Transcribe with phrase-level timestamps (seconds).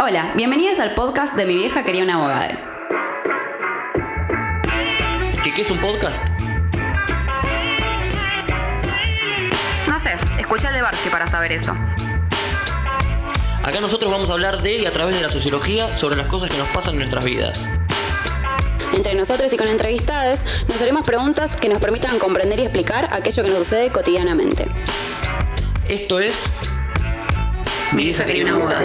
[0.00, 2.56] Hola, bienvenidas al podcast de Mi vieja quería una abogada.
[5.42, 6.24] ¿Qué, qué es un podcast?
[9.88, 11.74] No sé, escucha el de Barchi para saber eso.
[13.64, 16.48] Acá nosotros vamos a hablar de y a través de la sociología sobre las cosas
[16.48, 17.66] que nos pasan en nuestras vidas.
[18.92, 23.42] Entre nosotros y con entrevistadas nos haremos preguntas que nos permitan comprender y explicar aquello
[23.42, 24.68] que nos sucede cotidianamente.
[25.88, 26.48] Esto es
[27.92, 28.84] Mi vieja quería una abogada.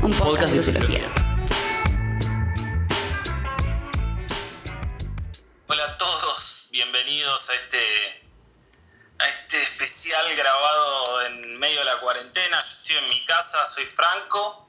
[0.00, 1.12] Un podcast de sociología.
[5.66, 7.78] Hola a todos, bienvenidos a este,
[9.18, 12.60] a este especial grabado en medio de la cuarentena.
[12.62, 14.68] Yo estoy en mi casa, soy Franco.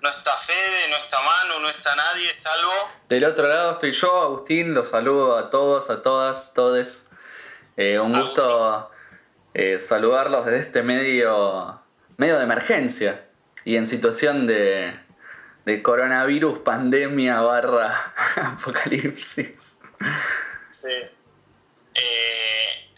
[0.00, 2.72] No está Fede, no está Manu, no está nadie, salvo.
[3.10, 7.10] Del otro lado estoy yo, Agustín, los saludo a todos, a todas, todes.
[7.76, 8.90] Eh, un gusto
[9.58, 11.80] eh, saludarlos desde este medio,
[12.18, 13.24] medio de emergencia
[13.64, 14.94] y en situación de,
[15.64, 19.78] de coronavirus, pandemia barra apocalipsis.
[20.70, 20.92] Sí.
[21.94, 22.90] Eh,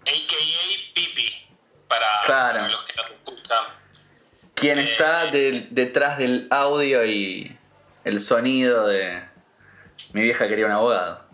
[0.00, 1.46] AKA Pipi,
[1.88, 2.54] para, Claro.
[2.58, 3.64] para los que nos escuchan.
[4.56, 7.56] ¿Quién Eh, está detrás del audio y
[8.04, 9.22] el sonido de
[10.12, 11.24] mi vieja quería un abogado?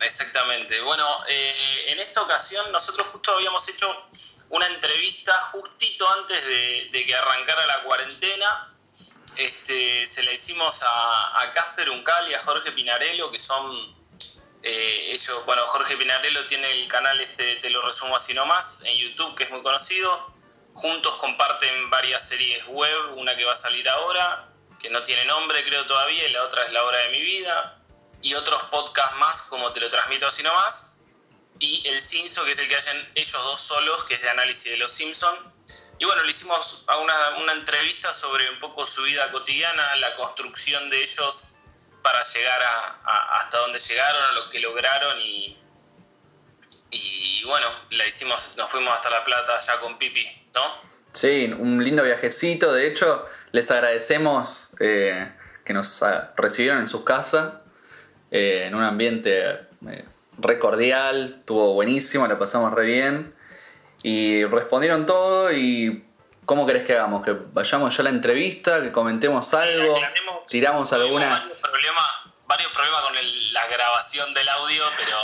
[0.00, 0.80] Exactamente.
[0.80, 3.88] Bueno, eh, en esta ocasión nosotros justo habíamos hecho
[4.50, 8.74] una entrevista justito antes de, que arrancara la cuarentena.
[9.36, 13.96] Este, se la hicimos a a Casper Uncal y a Jorge Pinarello, que son
[14.62, 18.98] eh, ellos, bueno, Jorge Pinarello tiene el canal este, te lo resumo así nomás, en
[18.98, 20.32] YouTube, que es muy conocido.
[20.74, 24.48] Juntos comparten varias series web, una que va a salir ahora,
[24.80, 27.81] que no tiene nombre creo todavía, y la otra es La Hora de mi Vida
[28.22, 31.00] y otros podcasts más, como te lo transmito así nomás.
[31.58, 34.70] Y el Cinso, que es el que hacen ellos dos solos, que es de análisis
[34.72, 35.38] de los Simpsons.
[35.98, 40.90] Y bueno, le hicimos una, una entrevista sobre un poco su vida cotidiana, la construcción
[40.90, 41.56] de ellos
[42.02, 45.56] para llegar a, hasta donde llegaron, a lo que lograron y,
[46.90, 50.92] y bueno, la hicimos, nos fuimos hasta La Plata ya con Pipi, ¿no?
[51.12, 52.72] Sí, un lindo viajecito.
[52.72, 55.32] De hecho, les agradecemos eh,
[55.64, 56.00] que nos
[56.36, 57.61] recibieron en su casa,
[58.32, 59.40] eh, en un ambiente
[59.88, 60.04] eh,
[60.38, 63.34] re cordial, estuvo buenísimo, la pasamos re bien.
[64.02, 66.04] Y respondieron todo y...
[66.44, 67.24] ¿Cómo querés que hagamos?
[67.24, 68.82] ¿Que vayamos ya a la entrevista?
[68.82, 69.94] ¿Que comentemos algo?
[70.48, 71.60] ¿Tiramos tuvimos Varios algunas...?
[71.62, 72.06] problemas,
[72.48, 75.16] varios problemas con el- la grabación del audio, pero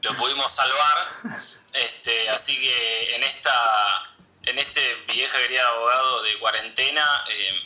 [0.00, 0.96] lo pudimos salvar.
[1.74, 3.52] Este, así que en esta,
[4.44, 4.80] en este
[5.12, 7.56] vieja querida abogado de cuarentena, eh,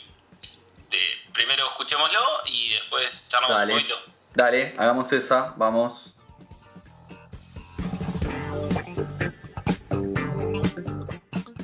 [0.89, 3.73] te- primero escuchémoslo y después charlamos Dale.
[3.73, 4.01] un poquito.
[4.37, 6.15] Dale, hagamos esa, vamos.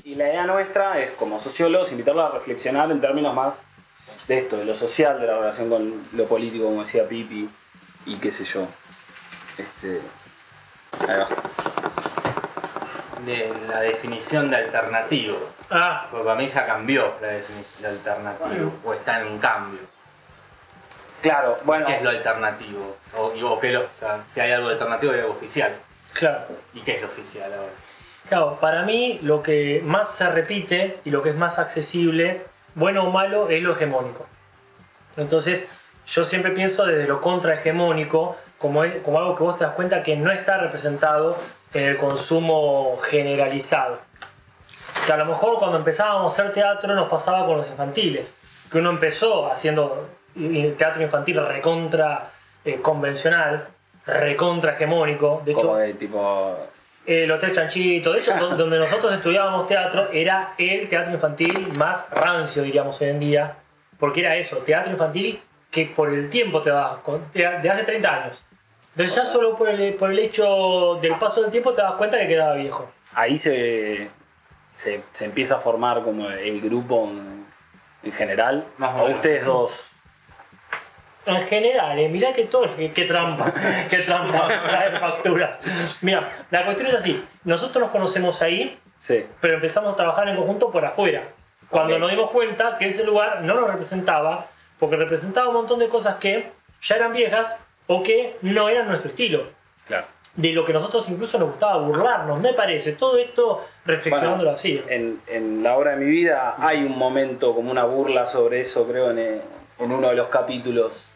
[0.04, 3.62] Y la idea nuestra es, como sociólogos, invitarlos a reflexionar en términos más
[4.28, 7.48] de esto, de lo social, de la relación con lo político, como decía Pipi,
[8.08, 8.66] y qué sé yo.
[9.56, 10.02] Este.
[11.08, 11.28] Ahí va.
[13.24, 15.38] de la definición de alternativo.
[15.70, 19.93] Ah, Porque para mí ya cambió la definición de alternativo, o está en un cambio.
[21.24, 21.88] Claro, bueno.
[21.88, 22.98] ¿Qué es lo alternativo?
[23.18, 25.74] O, y- o qué lo, o sea, si hay algo alternativo hay algo oficial.
[26.14, 26.42] claro.
[26.76, 27.72] ¿Y qué es lo oficial ahora?
[28.30, 32.42] Claro, para mí lo que más se repite y lo que es más accesible,
[32.76, 34.26] bueno o malo, es lo hegemónico.
[35.18, 35.68] Entonces,
[36.08, 40.04] yo siempre pienso desde lo contrahegemónico como, es- como algo que vos te das cuenta
[40.04, 41.38] que no está representado
[41.74, 44.00] en el consumo generalizado.
[45.06, 48.36] Que a lo mejor cuando empezábamos a hacer teatro nos pasaba con los infantiles,
[48.72, 50.08] que uno empezó haciendo
[50.78, 52.30] teatro infantil recontra
[52.66, 53.68] eh, convencional,
[54.06, 56.58] recontra hegemónico, de hecho de tipo.
[57.06, 62.08] el Hotel Chanchito, de hecho, don- donde nosotros estudiábamos teatro, era el teatro infantil más
[62.12, 63.56] rancio, diríamos hoy en día,
[64.00, 65.40] porque era eso, teatro infantil
[65.72, 66.98] que por el tiempo te das
[67.34, 68.46] de de hace 30 años.
[68.96, 72.20] Entonces ya solo por el, por el hecho del paso del tiempo te das cuenta
[72.20, 72.92] que quedaba viejo.
[73.16, 74.08] Ahí se,
[74.76, 77.44] se, se empieza a formar como el grupo en,
[78.04, 78.66] en general.
[78.78, 79.16] Más o o menos.
[79.16, 79.90] ustedes dos.
[81.26, 83.54] En general, eh, mirá que todo, qué, qué trampa,
[83.90, 85.60] qué trampa traer facturas.
[86.02, 89.26] Mira, la cuestión es así, nosotros nos conocemos ahí, Sí.
[89.42, 91.24] pero empezamos a trabajar en conjunto por afuera.
[91.70, 92.00] Cuando Ok.
[92.02, 94.48] nos dimos cuenta que ese lugar no nos representaba,
[94.80, 97.54] porque representaba un montón de cosas que ya eran viejas
[97.88, 99.48] o que no eran nuestro estilo.
[99.88, 100.06] Claro.
[100.36, 102.94] De lo que nosotros incluso nos gustaba burlarnos, me parece.
[102.94, 104.82] Todo esto reflexionándolo Bueno, así.
[104.90, 108.88] En, en la obra de mi vida hay un momento como una burla sobre eso,
[108.88, 111.12] creo, en, en uno de los capítulos.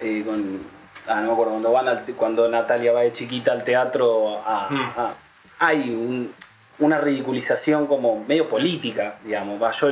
[0.00, 0.60] Eh, con,
[1.06, 4.68] ah, no me acuerdo, cuando, van al cuando Natalia va de chiquita al teatro, a-
[4.70, 4.92] Mm.
[4.96, 5.14] a-
[5.58, 6.34] hay un-
[6.78, 9.62] una ridiculización como medio política, digamos.
[9.62, 9.88] Va, yo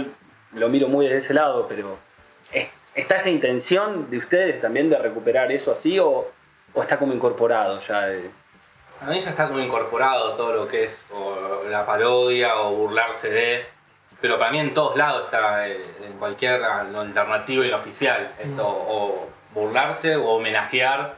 [0.53, 1.97] lo miro muy desde ese lado, pero
[2.53, 6.27] ¿es- ¿está esa intención de ustedes también de recuperar eso así o,
[6.75, 8.07] o está como incorporado ya?
[9.01, 13.29] A mí ya está como incorporado todo lo que es o la parodia o burlarse
[13.31, 13.67] de.
[14.21, 18.31] Pero para mí en todos lados está, eh, en cualquier lo alternativo y lo oficial.
[18.39, 21.15] Esto, o burlarse o homenajear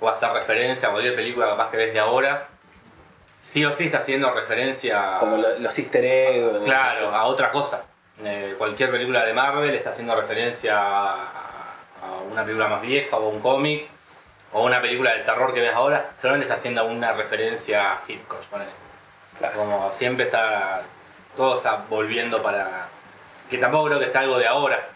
[0.00, 2.46] o hacer referencia a cualquier película capaz que ves de ahora.
[3.40, 6.64] Sí o sí está haciendo referencia Como lo- los easter eggs.
[6.64, 7.82] Claro, a otra cosa.
[8.24, 11.14] Eh, cualquier película de Marvel está haciendo referencia a,
[12.02, 13.86] a una película más vieja o a un cómic
[14.52, 18.42] o una película de terror que ves ahora, solamente está haciendo una referencia a Hitchcock,
[18.46, 18.70] ponele.
[19.38, 19.54] Claro.
[19.56, 20.82] Como siempre está,
[21.36, 22.88] todo está volviendo para...
[23.50, 24.88] Que tampoco creo que sea algo de ahora.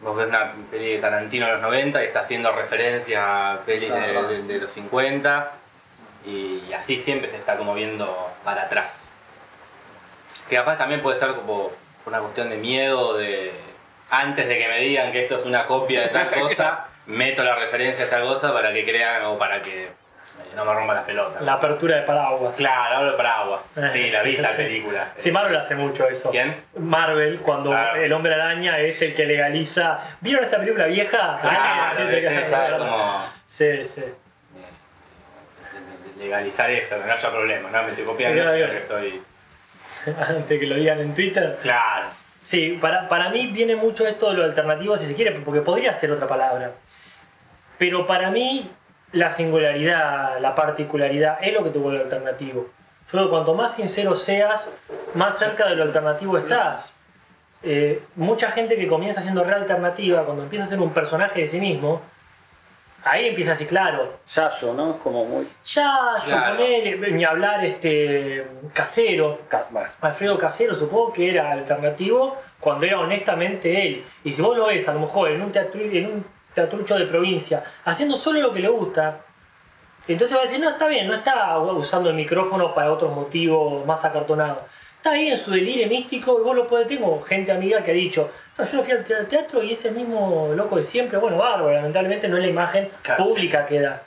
[0.00, 3.92] Vos ves una peli de Tarantino de los 90 y está haciendo referencia a pelis
[3.92, 4.28] de, Claro.
[4.28, 5.52] de- de los 50
[6.24, 9.04] y así siempre se está como viendo para atrás.
[10.48, 11.72] Que capaz también puede ser como
[12.06, 13.52] una cuestión de miedo, de
[14.10, 17.56] antes de que me digan que esto es una copia de tal cosa, meto la
[17.56, 19.90] referencia a esa cosa para que crean o para que
[20.56, 21.42] no me rompa las pelotas.
[21.42, 22.56] La apertura de paraguas.
[22.56, 23.60] Claro, hablo de paraguas.
[23.92, 24.56] Sí, la vi la Sí.
[24.56, 25.12] película.
[25.16, 26.30] Sí, Marvel hace mucho eso.
[26.30, 26.56] ¿Quién?
[26.78, 28.02] Marvel, cuando Claro.
[28.02, 29.98] el hombre araña es el que legaliza.
[30.20, 31.38] ¿Vieron esa película vieja?
[31.40, 34.02] Claro, Ah, Sí, sí.
[36.18, 39.22] legalizar eso, que no haya problema, no me estoy copiando, que estoy.
[40.28, 41.56] Antes que lo digan en Twitter.
[41.62, 42.06] Claro.
[42.40, 45.92] Sí, para, para mí viene mucho esto de lo alternativo, si se quiere, porque podría
[45.92, 46.72] ser otra palabra.
[47.78, 48.70] Pero para mí,
[49.12, 52.66] la singularidad, la particularidad, es lo que te vuelve alternativo.
[53.06, 54.68] Yo creo que cuanto más sincero seas,
[55.14, 56.94] más cerca de lo alternativo estás.
[57.62, 61.46] Eh, mucha gente que comienza siendo re alternativa, cuando empieza a ser un personaje de
[61.46, 62.00] sí mismo,
[63.04, 64.90] ahí empieza así, claro, Yayo, ¿no?
[64.90, 65.48] Es como muy.
[65.64, 66.56] ya, yo Claro.
[66.56, 69.40] ponele, ni hablar este casero,
[70.02, 74.04] Alfredo Casero supongo que era alternativo cuando era honestamente él.
[74.22, 77.04] Y si vos lo ves a lo mejor en un, teatro, en un teatrucho de
[77.06, 79.20] provincia haciendo solo lo que le gusta,
[80.06, 83.84] entonces va a decir, no, está bien, no está usando el micrófono para otros motivos
[83.84, 84.58] más acartonados.
[84.96, 87.94] Está ahí en su delirio místico y vos lo podés, tengo gente amiga que ha
[87.94, 91.18] dicho, no, yo fui al te- al teatro y es el mismo loco de siempre,
[91.18, 94.02] bueno, bárbaro, lamentablemente no es la imagen Claro, pública que da.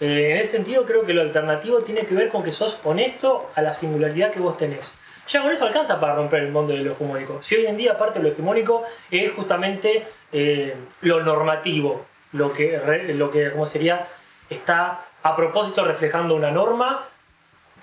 [0.00, 3.50] Eh, en ese sentido creo que lo alternativo tiene que ver con que sos honesto
[3.54, 4.94] a la singularidad que vos tenés.
[5.26, 7.40] Ya con eso alcanza para romper el mundo de lo hegemónico.
[7.40, 13.12] Si hoy en día parte de lo hegemónico es justamente eh, lo normativo, lo que,
[13.14, 14.06] lo que ¿cómo sería?
[14.50, 17.06] está a propósito reflejando una norma,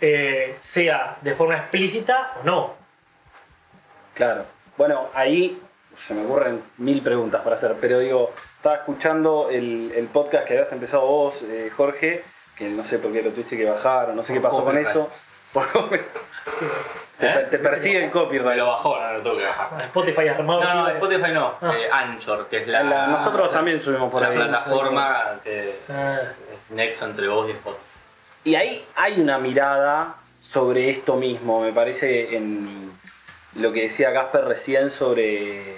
[0.01, 2.73] eh, sea de forma explícita o no.
[4.13, 4.45] claro.
[4.77, 5.61] Bueno, ahí
[5.95, 10.53] se me ocurren mil preguntas para hacer, pero digo, estaba escuchando el, el podcast que
[10.53, 12.23] habías empezado vos, eh, Jorge,
[12.55, 14.77] que no sé por qué lo tuviste que bajar, o no sé qué pasó con
[14.77, 15.09] eso.
[15.51, 15.67] Por-
[17.21, 17.47] ¿Eh?
[17.51, 18.57] te persigue el copyright.
[18.57, 19.81] lo bajó, no lo tengo que bajar.
[19.83, 20.63] Spotify armado.
[20.63, 20.93] No, tío.
[20.95, 21.73] Spotify no, Ah.
[21.75, 22.83] eh, Anchor, que es la.
[22.83, 24.35] La- nosotros también subimos por la ahí.
[24.35, 26.17] plataforma que Ah.
[26.53, 27.83] es nexo entre vos y Spotify.
[28.45, 32.89] Y ahí hay una mirada sobre esto mismo, me parece, en
[33.55, 35.77] lo que decía Casper recién sobre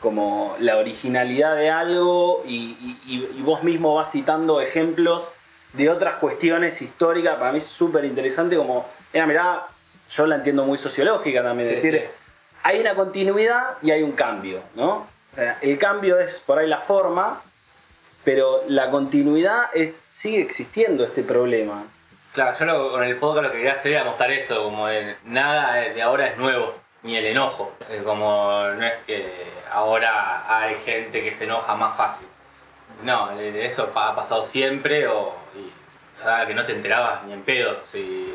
[0.00, 5.28] como la originalidad de algo y, y- y- y vos mismo vas citando ejemplos
[5.74, 9.68] de otras cuestiones históricas, para mí es súper interesante como, una mirada,
[10.10, 12.08] yo la entiendo muy sociológica también, Sí, es decir, sí.
[12.62, 15.06] hay una continuidad y hay un cambio, ¿no?
[15.32, 17.40] O sea, el cambio es por ahí la forma,
[18.24, 21.84] pero la continuidad es sigue existiendo este problema.
[22.32, 25.16] Claro, yo lo- con el podcast lo que quería hacer era mostrar eso, como de
[25.24, 27.72] nada de ahora es nuevo, ni el enojo.
[27.90, 29.32] Es como no es que
[29.72, 32.26] ahora hay gente que se enoja más fácil.
[33.04, 35.66] No, eh, eso ha pasado siempre o, y,
[36.18, 38.34] o sea, que no te enterabas ni en pedo si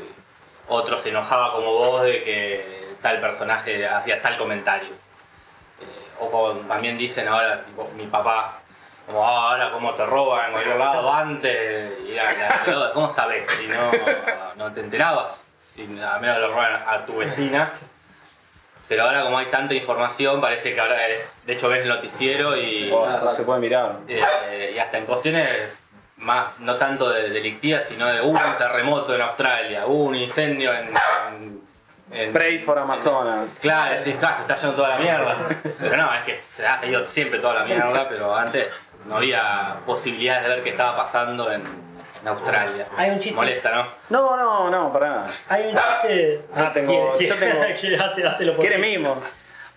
[0.68, 4.90] otro se enojaba como vos de que tal personaje hacía tal comentario.
[4.90, 5.86] Eh,
[6.20, 8.60] o también dicen ahora, tipo, mi papá,
[9.06, 13.48] como "Ah, ahora cómo te roban en cualquier lado antes, y era, era- ¿cómo sabes
[13.52, 13.92] si no,
[14.56, 15.44] no te enterabas?
[15.62, 17.72] Si a menos lo roban a tu vecina.
[18.88, 22.56] Pero ahora como hay tanta información, parece que ahora es, de hecho ves el noticiero
[22.56, 23.98] y, O eso se puede mirar.
[24.08, 25.76] eh, y hasta en cuestiones
[26.26, 30.74] más, no tanto de delictivas, sino de hubo un terremoto en Australia, hubo un incendio
[30.74, 30.90] en...
[30.90, 31.62] en-
[32.12, 33.60] en- Pray for Amazonas.
[33.62, 35.36] Claro, decís, se está yendo toda la mierda.
[35.80, 38.68] Pero no, es que se ha ido siempre toda la mierda, pero antes
[39.08, 41.62] no había posibilidades de ver qué estaba pasando en,
[42.22, 42.88] en Australia.
[42.98, 43.36] Hay un chiste.
[43.36, 43.88] Molesta, ¿no?
[44.10, 45.28] No, no, no, para nada.
[45.50, 46.42] Hay un chiste.
[46.56, 49.16] Ah, tengo- ¿Quiere- yo tengo- quiere- hace, hace lo Quiere mimo.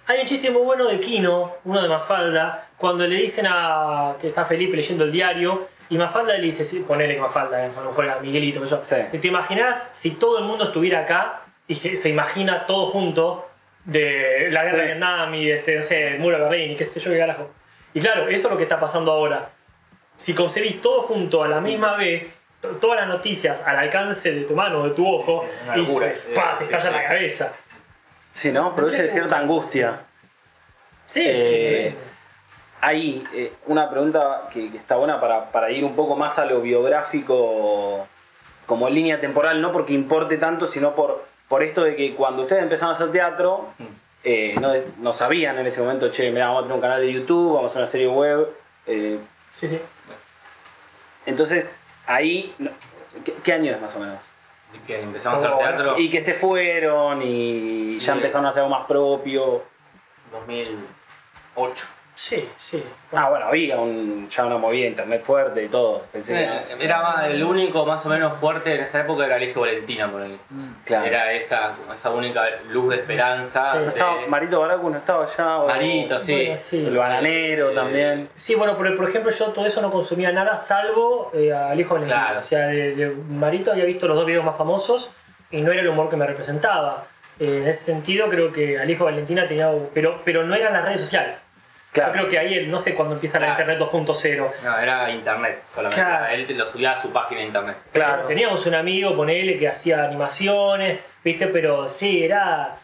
[0.07, 4.28] Hay un chiste muy bueno de Kino, uno de Mafalda, cuando le dicen a que
[4.28, 7.80] está Felipe leyendo el diario y Mafalda le dice, sí, ponele que Mafalda, eh, a
[7.80, 8.80] lo mejor era Miguelito, que yo.
[8.83, 8.97] Sí.
[9.21, 13.45] ¿Te imaginas si todo el mundo estuviera acá y se, se imagina todo junto?
[13.85, 14.76] de la guerra Sí.
[14.76, 17.18] de Vietnam y este, no sé, el muro de Berlín y qué sé yo qué
[17.21, 17.50] carajo.
[17.95, 19.49] Y claro, eso es lo que está pasando ahora.
[20.14, 24.42] Si concebís todo junto a la misma vez, to- todas las noticias al alcance de
[24.45, 26.97] tu mano, de tu ojo, sí, y dices, sí, pa, te sí, estalla sí.
[27.02, 27.52] la cabeza.
[28.33, 28.75] Sí, ¿no?
[28.75, 30.00] Produce cierta angustia.
[31.07, 32.04] Sí, Eh, sí, sí.
[32.80, 36.44] Hay eh, una pregunta que, que está buena para, para ir un poco más a
[36.44, 38.06] lo biográfico
[38.66, 42.62] como línea temporal, no porque importe tanto, sino por, por esto de que cuando ustedes
[42.62, 43.68] empezaron a hacer teatro,
[44.23, 47.12] eh, no, no sabían en ese momento, che, mira, vamos a tener un canal de
[47.12, 48.49] YouTube, vamos a hacer una serie web.
[48.87, 49.18] eh,
[49.50, 49.80] Sí, sí.
[51.26, 51.75] entonces,
[52.06, 52.70] ahí, no-
[53.25, 54.18] ¿qué, qué año es más o menos?
[54.75, 58.62] Y que empezamos a hacer teatro Y que se fueron y ya empezaron a hacer
[58.64, 59.62] algo más propio.
[60.30, 61.87] 2008.
[62.21, 62.83] Sí, sí.
[63.13, 66.03] Ah, bueno, había un, ya una movida de internet fuerte y todo.
[66.13, 69.37] Pensé que Eh, Era más- el único más o menos fuerte en esa época era
[69.37, 70.37] Alejo Valentina, por ahí.
[70.85, 71.07] Claro.
[71.07, 73.71] Era esa, esa única luz de esperanza.
[73.71, 73.79] Sí.
[73.79, 75.59] No de- estaba, Marito Baracu no estaba allá.
[75.59, 76.35] o- Marito, sí.
[76.35, 76.87] Bueno, sí.
[76.87, 78.29] El bananero Eh, también.
[78.35, 81.95] Sí, bueno, pero por ejemplo yo todo eso no consumía nada salvo eh, al hijo
[81.95, 82.17] Valentín.
[82.19, 82.41] Claro.
[82.41, 85.13] O sea, de, de Marito había visto los dos videos más famosos
[85.53, 87.05] y no era el humor que me representaba.
[87.39, 89.71] Eh, en ese sentido creo que al hijo Valentina tenía...
[89.95, 91.41] Pero, pero no eran las redes sociales.
[91.92, 92.12] Claro.
[92.12, 93.50] Yo creo que ahí, no sé cuándo empieza la.
[93.50, 94.50] Internet 2.0.
[94.62, 96.04] No, era internet solamente.
[96.04, 96.26] Claro.
[96.35, 97.76] Él te lo subía a su página de internet.
[97.92, 98.26] Claro.
[98.26, 101.47] Teníamos un amigo, ponele, que hacía animaciones, ¿viste?
[101.47, 102.76] Pero sí, era,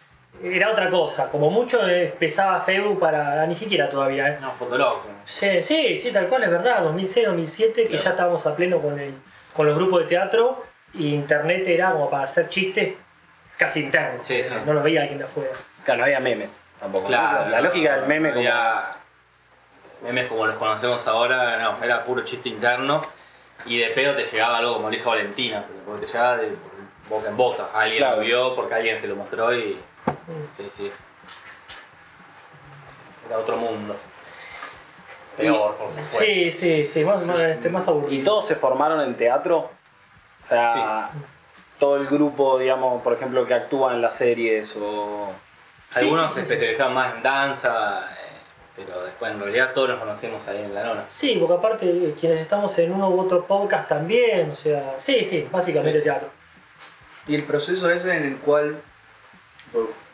[0.42, 1.30] era otra cosa.
[1.30, 3.46] Como mucho eh, empezaba Facebook para...
[3.46, 4.38] Ni siquiera todavía, ¿eh?
[4.40, 5.02] No, Fotolog.
[5.24, 6.82] Sí, sí, sí, tal cual, es verdad.
[6.82, 9.14] 2006, 2007, que ya estábamos a pleno con, el,
[9.52, 12.94] con los grupos de teatro y internet era como para hacer chistes
[13.58, 14.26] casi internos.
[14.26, 14.54] Sí, sí.
[14.64, 15.52] No lo veía alguien de afuera.
[15.84, 17.06] Claro, no había memes tampoco.
[17.06, 17.48] Claro.
[17.50, 18.40] La lógica del meme como.
[18.40, 18.96] había
[20.02, 23.00] Memes como los conocemos ahora, no, era puro chiste interno.
[23.64, 26.54] Y de pedo te llegaba algo como dijo Valentina, porque te llegaba de
[27.08, 27.64] boca en boca.
[27.74, 28.16] Alguien Claro.
[28.16, 29.78] lo vio porque alguien se lo mostró y.
[30.06, 30.56] Mm.
[30.58, 30.92] Sí, sí.
[33.26, 33.96] Era otro mundo.
[35.38, 36.18] Peor, por supuesto.
[36.18, 38.12] Sí, sí, sí, más, más, este, más aburrido.
[38.12, 39.70] ¿Y todos se formaron en teatro?
[40.44, 41.10] O sea,
[41.78, 45.32] todo el grupo, digamos, por ejemplo, que actúa en las series o.
[45.94, 48.28] Algunos sí, se sí, especializaban más en danza, eh,
[48.76, 51.04] pero después en realidad todos nos conocemos ahí en la nona.
[51.08, 55.22] Sí, porque aparte eh, quienes estamos en uno u otro podcast también, o sea, sí,
[55.24, 56.04] sí, básicamente Sí, sí.
[56.04, 56.28] teatro.
[57.26, 58.80] Y el proceso ese en el cual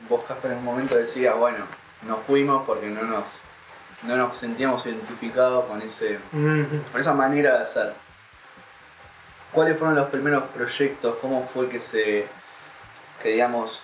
[0.09, 1.65] vos- Casper, en un momento decías, bueno,
[2.03, 3.25] nos fuimos porque no nos,
[4.05, 7.93] no nos sentíamos identificados con, ese, con esa manera de hacer.
[9.53, 11.17] ¿Cuáles fueron los primeros proyectos?
[11.21, 12.27] ¿Cómo fue que se,
[13.23, 13.83] que digamos,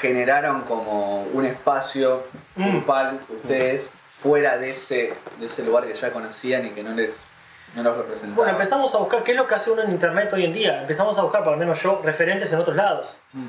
[0.00, 2.24] generaron como un espacio
[2.56, 2.70] Mm.
[2.70, 7.26] grupal ustedes fuera de ese, de ese lugar que ya conocían y que no les
[7.74, 8.36] no los representaba?
[8.36, 10.80] Bueno, empezamos a buscar qué es lo que hace uno en internet hoy en día.
[10.82, 13.16] Empezamos a buscar, por lo menos yo, referentes en otros lados.
[13.32, 13.48] Mm.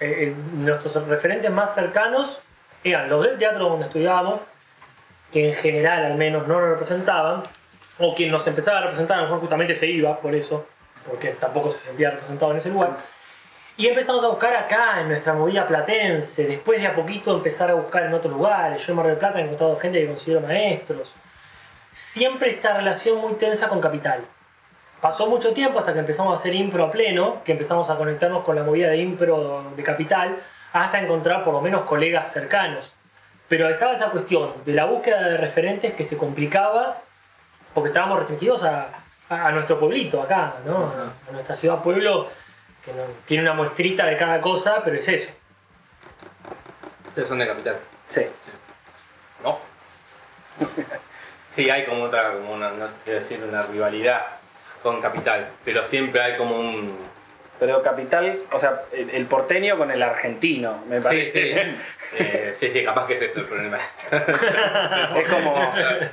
[0.00, 2.40] Eh, eh, nuestros referentes más cercanos
[2.82, 4.40] eran los del teatro donde estudiábamos,
[5.32, 7.44] que en general al menos no nos representaban,
[8.00, 10.66] o quien nos empezaba a representar a lo mejor justamente se iba por eso,
[11.08, 12.96] porque tampoco se sentía representado en ese lugar.
[13.82, 17.74] Y empezamos a buscar acá, en nuestra movida platense, después de a poquito empezar a
[17.74, 18.80] buscar en otros lugares.
[18.86, 21.12] Yo en Mar del Plata he encontrado gente que considero maestros.
[21.90, 24.20] Siempre esta relación muy tensa con Capital.
[25.00, 28.44] Pasó mucho tiempo hasta que empezamos a hacer impro a pleno, que empezamos a conectarnos
[28.44, 30.36] con la movida de impro de Capital,
[30.72, 32.94] hasta encontrar por lo menos colegas cercanos.
[33.48, 36.98] Pero estaba esa cuestión de la búsqueda de referentes que se complicaba
[37.74, 38.90] porque estábamos restringidos a,
[39.28, 40.76] a- a nuestro pueblito acá, ¿no?
[40.76, 42.28] A, a nuestra ciudad pueblo,
[42.84, 45.30] que no- tiene una muestrita de cada cosa, pero es eso.
[47.08, 47.78] Ustedes son de capital.
[48.06, 48.26] Sí.
[49.42, 49.58] ¿No?
[51.50, 54.22] Sí, hay como otra, como una, no quiero decir una rivalidad
[54.82, 56.98] con Capital, pero siempre hay como un...
[57.60, 61.30] Pero Capital, o sea, el, el porteño con el argentino, me Sí, parece.
[61.30, 61.76] sí,
[62.18, 63.76] eh, sí, sí, capaz que es eso el problema.
[64.10, 65.54] Es como,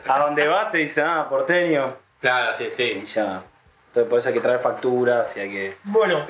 [0.08, 1.96] a donde vas te dicen, ah, porteño.
[2.20, 3.04] Claro, sí, Y sí.
[3.06, 3.42] ya.
[3.90, 5.78] Entonces por eso hay que traer facturas y hay que...
[5.84, 6.24] Bueno,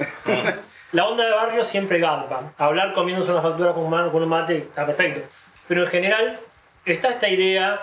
[0.93, 2.53] la onda de barrio siempre garpa.
[2.57, 5.27] Hablar comiéndose una factura con un, mate está perfecto.
[5.67, 6.39] Pero en general
[6.85, 7.81] está esta idea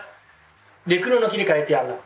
[0.86, 1.96] de que uno no quiere caretearla.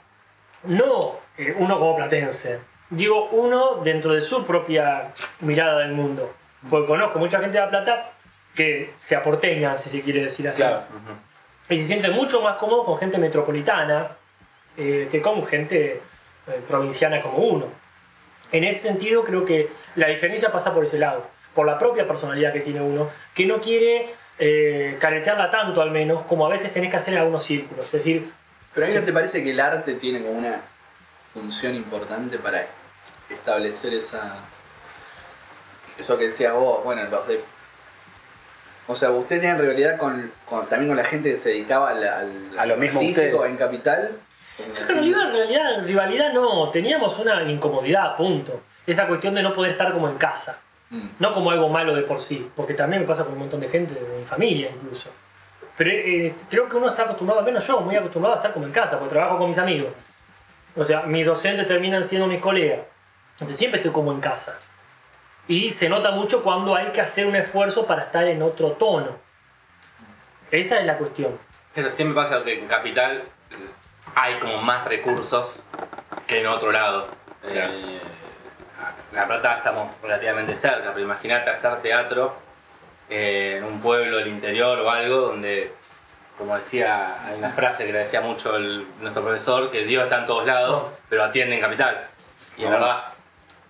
[0.64, 2.58] No eh, uno como platense.
[2.90, 6.34] Digo uno dentro de su propia mirada del mundo.
[6.68, 8.10] Porque conozco mucha gente de La Plata
[8.52, 10.60] que se aporteña, si se quiere decir así.
[10.60, 10.82] Claro.
[11.68, 14.08] Y se siente mucho más cómodo con gente metropolitana
[14.76, 16.02] eh, que con gente
[16.48, 17.66] eh, provinciana como uno.
[18.52, 22.52] En ese sentido creo que la diferencia pasa por ese lado, por la propia personalidad
[22.52, 26.90] que tiene uno, que no quiere eh, caretearla tanto al menos como a veces tenés
[26.90, 27.86] que hacer en algunos círculos.
[27.86, 28.30] Es decir,
[28.74, 30.60] Pero a mí no te parece que el arte tiene como una
[31.32, 32.66] función importante para
[33.28, 34.34] establecer esa.
[35.98, 37.40] Eso que decías vos, bueno, los de.
[38.88, 42.02] O sea, ¿ustedes tienen rivalidad con, con- también con la gente que se dedicaba al,
[42.02, 43.34] al- A lo mismo ustedes.
[43.44, 44.18] en Capital?
[44.74, 48.60] Creo que en realidad, rivalidad no, teníamos una incomodidad, punto.
[48.86, 50.58] Esa cuestión de no poder estar como en casa,
[50.90, 51.08] Mm.
[51.20, 53.68] no como algo malo de por sí, porque también me pasa con un montón de
[53.68, 55.08] gente, de mi familia incluso.
[55.76, 58.66] Pero eh, creo que uno está acostumbrado, al menos yo, muy acostumbrado a estar como
[58.66, 59.90] en casa, porque trabajo con mis amigos.
[60.76, 62.80] O sea, mis docentes terminan siendo mis colegas.
[63.34, 64.58] Entonces siempre estoy como en casa.
[65.48, 69.16] Y se nota mucho cuando hay que hacer un esfuerzo para estar en otro tono.
[70.50, 71.38] Esa es la cuestión.
[71.74, 73.54] Pero siempre pasa que en Capital eh,
[74.14, 75.60] hay como más recursos
[76.26, 77.06] que en otro lado.
[77.42, 77.72] Claro.
[77.72, 78.00] Eh,
[79.12, 82.34] la Plata estamos relativamente cerca, pero imagínate hacer teatro
[83.08, 85.74] eh, en un pueblo del interior o algo donde,
[86.38, 90.20] como decía, hay una frase que le decía mucho el- nuestro profesor, que Dios está
[90.20, 92.06] en todos lados, pero atiende en Capital.
[92.56, 92.72] Y es Ah.
[92.72, 93.04] verdad,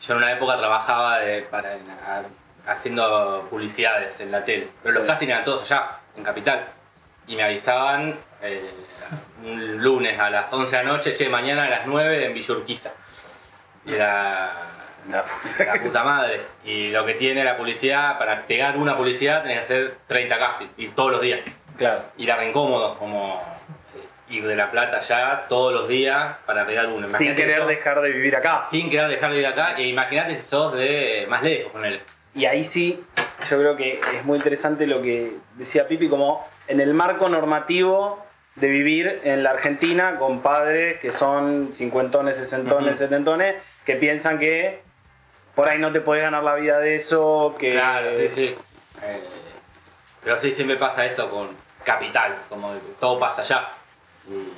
[0.00, 2.22] yo en una época trabajaba de- para, a-
[2.70, 6.66] haciendo publicidades en la tele, pero los castings eran todos allá, en Capital.
[7.26, 8.70] Y me avisaban eh,
[9.44, 12.90] un lunes a las 11 de la noche, che, mañana a las 9 en Villurquiza.
[13.86, 14.52] Y era
[15.08, 15.24] La
[15.64, 16.40] la puta madre.
[16.64, 20.70] Y lo que tiene la publicidad, para pegar una publicidad tenés que hacer 30 castings,
[20.76, 21.40] y todos los días.
[21.78, 22.02] Claro.
[22.18, 23.42] Y era re incómodo, como
[24.28, 27.08] ir de La Plata allá todos los días para pegar uno.
[27.08, 28.62] Sin Imagínate querer sos- dejar de vivir acá.
[28.62, 32.00] sin querer dejar de ir acá, e imagínate si sos de más lejos con él.
[32.34, 33.02] Y ahí sí,
[33.48, 38.24] yo creo que es muy interesante lo que decía Pipi, como en el marco normativo
[38.60, 42.98] de vivir en la Argentina con padres que son cincuentones, sesentones, Ujú.
[43.04, 44.82] setentones, que piensan que
[45.54, 47.72] por ahí no te podés ganar la vida de eso, que...
[47.72, 48.54] Claro, sí, sí.
[49.02, 49.20] Eh,
[50.22, 51.48] pero sí, siempre pasa eso con
[51.84, 53.68] Capital, como que todo pasa allá.
[54.28, 54.52] Y-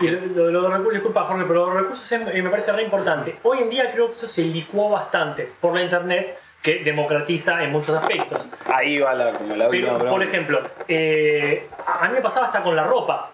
[0.00, 2.82] Y lo, lo- los recursos, disculpa Jorge, pero los recursos es- eh, me parece re
[2.82, 3.36] importante.
[3.42, 7.72] Hoy en día creo que eso se licuó bastante por la internet que democratiza en
[7.72, 8.42] muchos aspectos.
[8.64, 12.74] Ahí va la, como la Pero, por ejemplo, eh, a mí me pasaba hasta con
[12.74, 13.32] la ropa.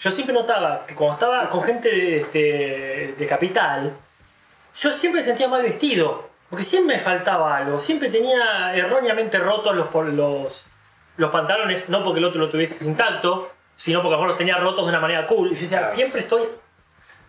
[0.00, 3.92] Yo siempre notaba que cuando estaba con gente de, este, de capital,
[4.74, 6.28] yo siempre sentía mal vestido.
[6.50, 7.78] Porque siempre me faltaba algo.
[7.78, 10.66] Siempre tenía erróneamente rotos los, los,
[11.16, 14.38] los pantalones, no porque el otro lo tuviese intacto, sino porque a lo mejor los
[14.38, 15.46] tenía rotos de una manera cool.
[15.52, 15.94] Y yo decía, Claro.
[15.94, 16.42] siempre estoy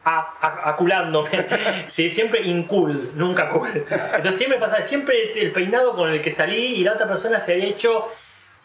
[0.05, 1.29] aculándome.
[1.87, 3.69] sí, siempre incool, nunca cool.
[3.73, 7.53] Entonces siempre pasaba, siempre el peinado con el que salí y la otra persona se
[7.53, 8.07] había hecho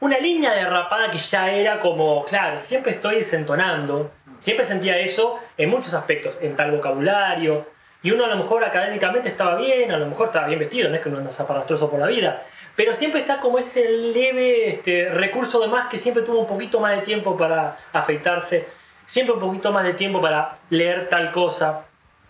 [0.01, 4.13] una línea de rapada que ya era como, claro, siempre estoy desentonando.
[4.39, 7.67] Siempre sentía eso en muchos aspectos, en tal vocabulario.
[8.03, 10.95] Y uno a lo mejor académicamente estaba bien, a lo mejor estaba bien vestido, no
[10.95, 12.43] es que uno anda zaparrastroso por la vida.
[12.75, 16.81] Pero siempre está como ese leve este, recurso de más que siempre tuvo un poquito
[16.81, 18.67] más de tiempo para afeitarse,
[19.11, 21.83] siempre un poquito más de tiempo para leer tal cosa.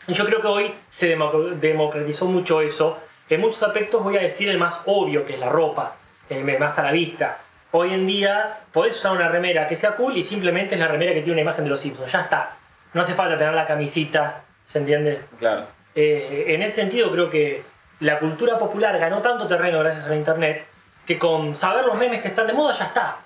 [0.07, 2.99] Y yo creo que hoy se democ- democratizó mucho eso.
[3.29, 5.97] En muchos aspectos voy a decir el más obvio, que es la ropa,
[6.31, 7.39] el más a la vista.
[7.73, 11.13] Hoy en día podés usar una remera que sea cool y simplemente es la remera
[11.13, 12.11] que tiene una imagen de los Simpsons.
[12.11, 12.53] Ya está.
[12.95, 15.21] No hace falta tener la camisita, ¿se entiende?
[15.39, 15.67] Claro.
[15.95, 17.63] Eh, en ese sentido creo que
[18.01, 20.65] la cultura popular ganó tanto terreno gracias a la internet
[21.07, 23.19] que con saber los memes que están de moda ya está.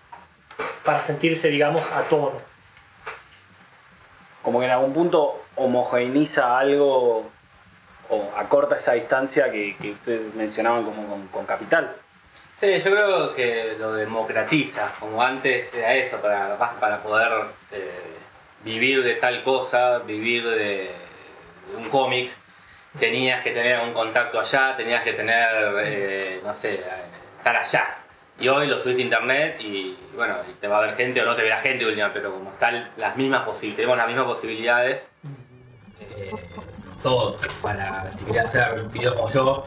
[0.85, 2.54] Para sentirse, digamos, a tono.
[4.45, 7.25] Como que en algún punto homogeneiza algo
[8.11, 11.97] o acorta esa distancia que, que ustedes mencionaban como con, Capital.
[12.57, 17.33] Sí, yo creo que lo democratiza, como antes era esto, para, para poder
[17.73, 18.17] eh,
[18.65, 20.91] vivir de tal cosa, vivir de,
[21.71, 22.31] de un cómic,
[22.99, 26.85] tenías que tener un contacto allá, tenías que tener, eh, no sé, eh,
[27.39, 28.04] estar allá.
[28.41, 31.37] Y hoy lo subís a internet y bueno, te va a ver gente o no
[31.37, 35.09] te verá gente última, pero como están las mismas posibilidades, tenemos las mismas posibilidades,
[36.01, 36.33] eh,
[37.03, 39.65] todo, para si querés hacer videos como yo,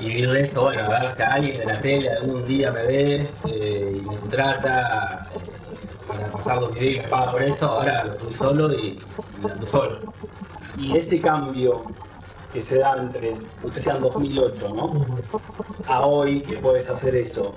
[0.00, 2.82] y vivir de eso, bueno, a ver si alguien de la tele algún día me
[2.82, 5.38] ve eh, y me contrata eh,
[6.08, 9.02] para pasar los videos y paga por eso, ahora lo estoy solo y,
[9.42, 10.14] y ando solo.
[10.78, 11.84] Y ese cambio
[12.52, 15.06] que se da entre, ustedes sean 2008, ¿no?
[15.86, 17.54] A hoy que puedes hacer eso,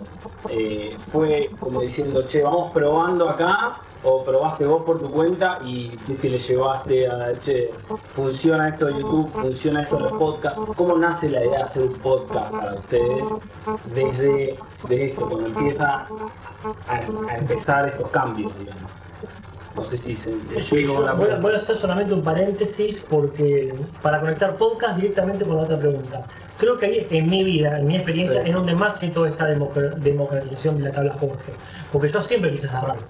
[0.50, 5.92] eh, fue como diciendo, che, vamos probando acá, o probaste vos por tu cuenta y
[6.00, 7.72] fuiste y le llevaste a, che,
[8.12, 10.60] funciona esto de YouTube, funciona esto de los podcasts.
[10.76, 13.28] ¿Cómo nace la idea de hacer un podcast para ustedes
[13.94, 16.08] desde de esto, cuando empieza
[16.88, 18.92] a, empezar estos cambios, digamos?
[19.76, 20.32] No sé si se
[20.86, 25.64] Yo- voy, voy a hacer solamente un paréntesis porque para conectar podcast directamente con la
[25.64, 26.26] otra pregunta.
[26.62, 28.50] Creo que ahí en mi vida, en mi experiencia, Sí.
[28.50, 31.54] es donde más siento esta democ- democratización de la que habla Jorge.
[31.92, 33.02] Porque yo siempre quise hacer radio.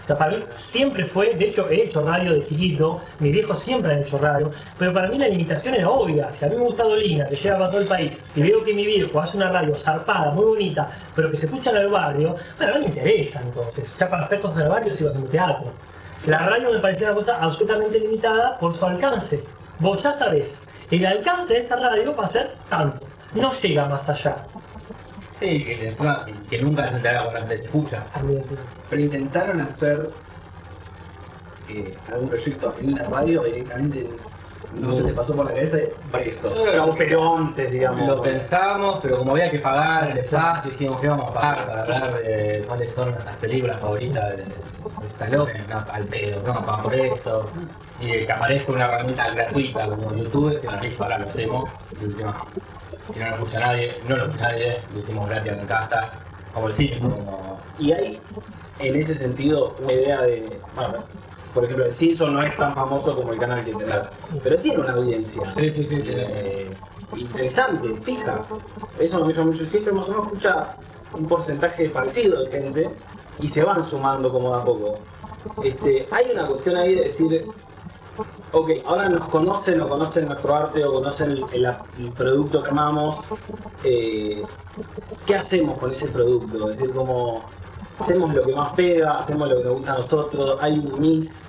[0.00, 3.58] O sea, para mí siempre fue, de hecho he hecho radio de chiquito, mis viejos
[3.58, 6.32] siempre han hecho radio, pero para mí la limitación era obvia.
[6.32, 8.72] Si a mí me gusta Dolina, que llega para todo el país, y veo que
[8.72, 12.36] mi viejo hace una radio zarpada, muy bonita, pero que se escucha en el barrio,
[12.56, 13.98] bueno, no me interesa entonces.
[13.98, 15.72] Ya para hacer cosas en el barrio sigo haciendo teatro.
[16.26, 19.44] La radio me parecía una cosa absolutamente limitada por su alcance.
[19.78, 20.58] Vos ya sabés,
[20.90, 24.44] el alcance de esta radio va a ser tanto, no llega más allá.
[25.38, 28.04] Sí, que, encima, que nunca la gente con la gente te escucha.
[28.12, 28.44] También.
[28.90, 30.10] Pero intentaron hacer
[31.68, 34.08] eh, algún proyecto en la radio directamente.
[34.74, 36.52] No se te pasó por la cabeza de presto.
[36.76, 38.06] Campeontes, digamos.
[38.06, 41.82] Lo pensamos, pero como había que pagar el espacio, dijimos que vamos a pagar para
[41.82, 44.44] hablar de cuáles son nuestras películas favoritas de,
[45.14, 47.50] Stallone, no, al pedo, no vamos a pagar por esto.
[48.00, 51.70] Y que aparezca una herramienta gratuita como YouTube, que la listo, ahora lo hacemos.
[53.12, 56.10] Si no lo escucha nadie, no lo escucha nadie, lo hicimos gratis en casa,
[56.52, 58.20] como decís, como Y hay,
[58.78, 60.60] en ese sentido, una idea de.
[60.76, 61.04] Bueno,
[61.58, 64.10] por ejemplo, el Simpson no es tan famoso como el canal que tendrá,
[64.44, 65.50] pero tiene una audiencia.
[65.52, 66.02] Sí, sí, sí.
[66.06, 66.70] eh,
[67.16, 68.44] interesante, fija.
[68.96, 69.66] Eso me llama mucho.
[69.66, 70.76] Siempre más o menos escucha
[71.12, 72.90] un porcentaje parecido de gente
[73.40, 74.98] y se van sumando como a poco.
[75.64, 77.46] Este, hay una cuestión ahí de decir,
[78.52, 81.66] ok, ahora nos conocen o conocen nuestro arte o conocen el, el-
[81.98, 83.18] el producto que amamos.
[83.82, 84.44] eh,
[85.26, 86.70] ¿Qué hacemos con ese producto?
[86.70, 87.42] Es decir, como
[88.00, 91.48] hacemos lo que más pega, hacemos lo que nos gusta a nosotros, hay un mix.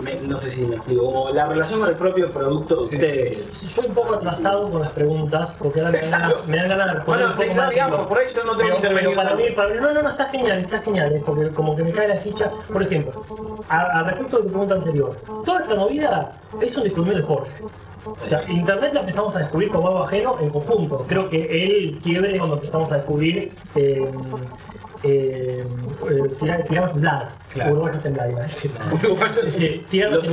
[0.00, 3.60] Me- no sé si me explico, como la relación con el propio producto de ustedes.
[3.60, 6.68] Yo estoy un poco atrasado con las preguntas, porque ahora me dan ganas, me dan
[6.68, 7.70] ganas de responder Bueno, un poco sí, más.
[7.70, 10.10] digamos, por ahí yo no tengo pero, pero para mí, para mí- no, no, no,
[10.10, 12.50] está genial, está genial, eh, porque como que me cae la ficha.
[12.72, 13.24] Por ejemplo,
[13.68, 17.52] a, a respecto de tu pregunta anterior, toda esta movida es un descubrimiento de Jorge.
[18.04, 21.04] O sea, Internet la empezamos a descubrir como algo ajeno en conjunto.
[21.08, 24.10] Creo que el quiebre cuando empezamos a descubrir eh,
[25.02, 25.64] eh,
[26.10, 27.22] eh, tiramos Vlad.
[27.52, 27.70] Claro.
[28.30, 28.70] Iba a decir.
[29.50, 30.26] Sí, tiramos.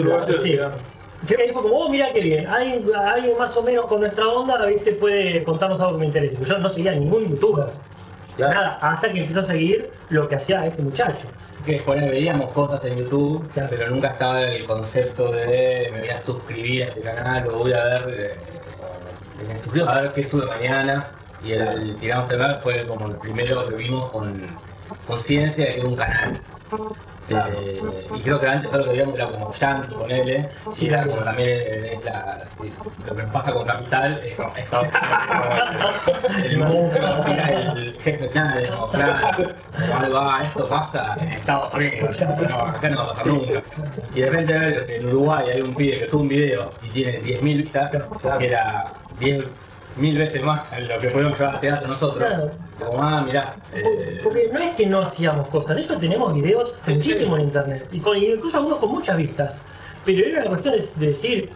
[1.25, 4.27] Creo que fue como, oh, mira qué bien, hay, hay más o menos con nuestra
[4.27, 6.37] onda, viste, puede contarnos algo que me interese.
[6.45, 7.65] Yo no seguía a ningún youtuber,
[8.35, 8.53] Claro.
[8.53, 11.25] nada, hasta que empezó a seguir lo que hacía este muchacho.
[11.67, 13.69] Que después veíamos cosas en YouTube, Claro.
[13.69, 17.73] pero nunca estaba el concepto de me voy a suscribir a este canal o voy
[17.73, 18.35] a ver, eh,
[19.47, 21.11] me suscribo a ver qué sube mañana.
[21.43, 24.47] Y el, el Tiramos Temblor fue como el primero que vimos con
[25.05, 26.41] conciencia de que era un canal.
[27.29, 27.81] Eh,
[28.15, 31.59] y creo que antes lo que era como Yankee con L, Sí, era como también
[32.61, 32.73] sí,
[33.05, 34.53] lo que pasa con Capital, es como,
[37.75, 39.53] el jefe final, es como, claro,
[39.99, 43.61] algo, ah, esto pasa en Estados Unidos, no, acá no va a pasar nunca.
[44.15, 47.41] Y de repente en Uruguay hay un pibe que sube un video y tiene 10.000
[47.41, 47.91] vistas,
[48.39, 48.93] que era
[49.97, 52.23] 10.000 veces más lo que podemos llevar a teatro nosotros.
[52.27, 52.51] Claro.
[52.79, 56.75] Como, ah, mirá, eh, Porque no es que no hacíamos cosas, de hecho tenemos videos
[56.87, 59.61] muchísimo en internet, y con, incluso algunos con muchas vistas.
[60.05, 61.49] Pero era una cuestión de, de decir,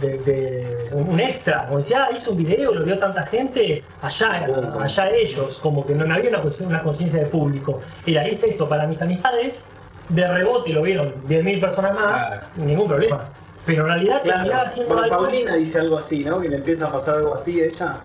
[0.00, 4.46] de, de- un extra, como decía, ah, hizo un video, lo vio tanta gente, allá,
[4.80, 7.80] allá ellos, como que no, no había una, cuestión- una conciencia de público.
[8.04, 9.64] Era, hice esto para mis amistades,
[10.10, 12.42] de rebote lo vieron 10.000 personas más, Claro.
[12.56, 13.28] ningún problema.
[13.66, 15.22] Pero en realidad terminaba Claro, haciendo porque algo.
[15.24, 16.40] Paulina dice algo así, ¿no?
[16.40, 17.96] Que le empieza a pasar algo así a ella.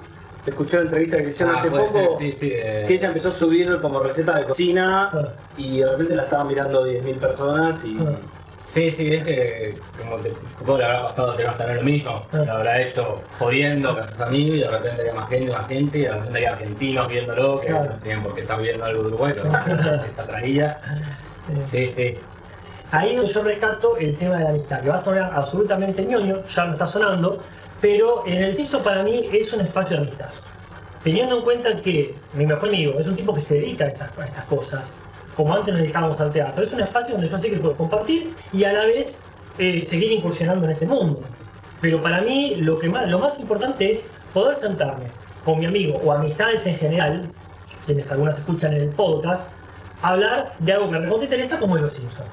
[0.45, 3.07] Escuché una entrevista que le hicieron ah, hace poco, ser, sí, sí, eh, que ella
[3.09, 5.27] empezó a subir como receta de cocina Ah.
[5.57, 7.97] y de repente la estaban mirando 10.000 personas y...
[7.99, 8.13] Ah.
[8.69, 12.25] Sí, sí, es que como te, supongo que le habrá pasado te también lo mismo.
[12.33, 15.97] Lo habrá hecho jodiendo con sus amigos y de repente había más gente, más gente
[15.97, 17.85] y de repente había argentinos viéndolo que Claro.
[17.89, 20.81] no tenían por qué estar viendo algo de Uruguay, pero esa traía.
[21.65, 22.17] Sí, sí.
[22.91, 26.05] Ahí es donde yo rescato el tema de la amistad, que va a sonar absolutamente
[26.05, 27.39] ñoño, ya lo está sonando,
[27.81, 30.29] pero en el CISO para mí es un espacio de amistad.
[31.03, 34.17] Teniendo en cuenta que mi mejor amigo es un tipo que se dedica a estas,
[34.17, 34.93] a estas cosas,
[35.35, 38.33] como antes nos dedicábamos al teatro, es un espacio donde yo sé que puedo compartir
[38.53, 39.19] y a la vez
[39.57, 41.21] eh, seguir incursionando en este mundo.
[41.81, 45.05] Pero para mí lo, que más, lo más importante es poder sentarme
[45.43, 47.29] con mi amigo o amistades en general,
[47.85, 49.45] quienes algunas escuchan en el podcast,
[50.01, 52.29] hablar de algo que me recontra interesa como es los Simpsons.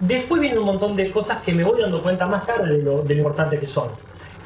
[0.00, 3.02] Después vienen un montón de cosas que me voy dando cuenta más tarde de lo,
[3.02, 3.88] de lo importante que son.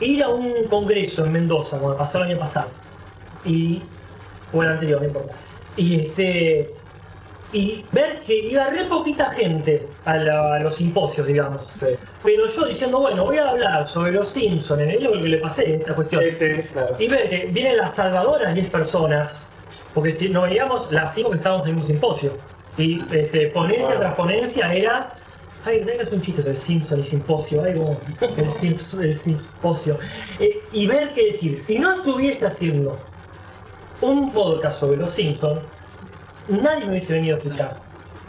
[0.00, 2.68] Ir a un congreso en Mendoza, como me pasó el año pasado,
[3.44, 3.82] y.
[4.52, 5.34] o el anterior, no importa.
[5.76, 6.74] Y este.
[7.52, 11.64] Y ver que iba re poquita gente a, la- a los simposios, digamos.
[11.66, 11.86] Sí.
[12.22, 15.74] Pero yo diciendo, bueno, voy a hablar sobre los Simpsons, en lo que le pasé
[15.74, 16.22] esta cuestión.
[16.22, 16.94] Este, claro.
[16.98, 19.48] Y ver que vienen las salvadoras 10 personas,
[19.94, 22.32] porque si nos veíamos las 5 que estábamos en un simposio.
[22.78, 25.14] Y este, ponencia tras ponencia era.
[25.64, 29.98] Ay, no es un chiste sobre Simpson y simposio, ay, como el, Simps- el simposio.
[30.38, 32.98] Eh, y ver que decir, si no estuviese haciendo
[34.00, 35.60] un podcast sobre los Simpsons,
[36.48, 37.76] nadie me hubiese venido a escuchar.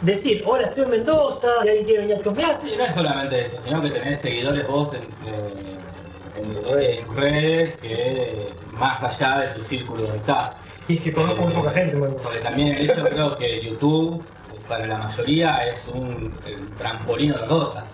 [0.02, 2.60] decir, hola, estoy en Mendoza, y alguien quiere venir a chusmear.
[2.70, 5.78] Y no es solamente eso, sino que tenés seguidores vos en, eh,
[6.36, 10.50] en redes- en redes que más allá de tu círculo de amistad.
[10.88, 12.22] Y es que conozco muy poca gente en Mendoza.
[12.28, 14.24] Porque también el hecho creo que YouTube
[14.68, 16.34] para la mayoría es un
[16.78, 17.84] trampolín a otra cosa.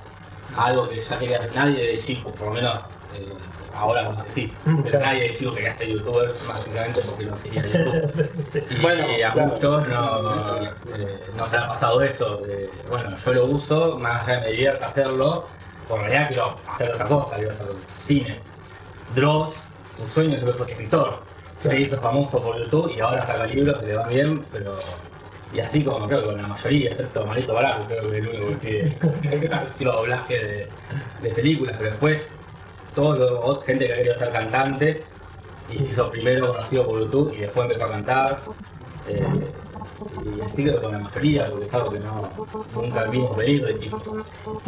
[0.57, 2.75] Algo que ya quería nadie de chico, por lo menos
[3.15, 3.33] eh,
[3.75, 4.53] ahora como que sí.
[4.65, 5.07] Mm, Pero claro.
[5.07, 8.31] nadie de chico quería ser youtuber, básicamente porque no existía YouTube.
[8.71, 9.49] Y Bueno, a claro.
[9.49, 10.37] muchos no,
[10.97, 12.39] eh, no se ha pasado eso.
[12.39, 15.47] de, bueno, yo lo uso, más allá de me divierta hacerlo,
[15.89, 18.41] por realidad quiero hacer otra cosa, quiero hacer cine.
[19.15, 19.65] Dross,
[19.97, 21.23] su sueño creo que fue escritor.
[21.61, 24.79] Se hizo famoso por YouTube y ahora saca libros que le van bien, pero.
[25.53, 28.29] Y así como creo que con la mayoría, excepto Marito Baraco, creo que es el
[28.29, 30.69] único que hace doblaje de,
[31.23, 32.21] de películas, pero después
[32.95, 35.05] todo gente que ha querido ser cantante
[35.69, 38.43] y se hizo primero conocido por YouTube y después empezó a cantar.
[39.07, 39.55] eh,
[40.25, 42.31] y así creo que con la mayoría, porque es algo que no,
[42.75, 44.03] nunca vimos venir de chicos.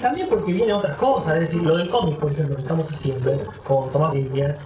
[0.00, 3.44] También porque viene otras cosas, es decir, lo del cómic, por ejemplo, que estamos haciendo
[3.64, 4.56] con Tomás Vivian,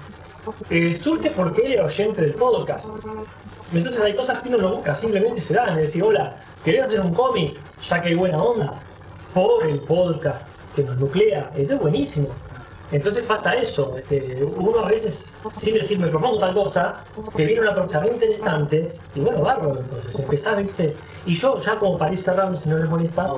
[0.70, 2.88] eh, surge porque él era oyente del podcast.
[3.72, 7.00] Entonces hay cosas que uno no busca, simplemente se dan, es decir, hola, ¿querés hacer
[7.00, 7.56] un cómic?
[7.88, 8.80] Ya que hay buena onda,
[9.32, 12.28] por el podcast que nos nuclea, esto es buenísimo.
[12.92, 17.02] Entonces pasa eso, este, uno a veces, sin decir me propongo tal cosa,
[17.34, 20.94] te viene una propuesta muy interesante, y bueno, bárbaro, entonces empezás, viste,
[21.26, 23.32] y yo ya como para ir cerrando, si no les molesta,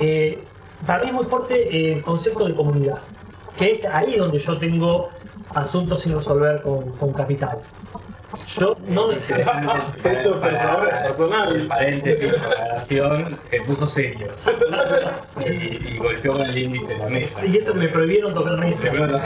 [0.00, 0.44] eh,
[0.84, 2.98] para mí es muy fuerte el concepto de comunidad,
[3.56, 5.08] que es ahí donde yo tengo
[5.58, 7.58] asuntos sin resolver con, con Capital.
[8.58, 9.40] Yo no me sé.
[9.40, 14.28] Esto es personal, paréntesis, la se puso serio.
[15.40, 17.46] Y, y golpeó con el índice en la mesa.
[17.46, 18.88] Y eso me prohibieron tocar mesa.
[18.90, 19.18] Pero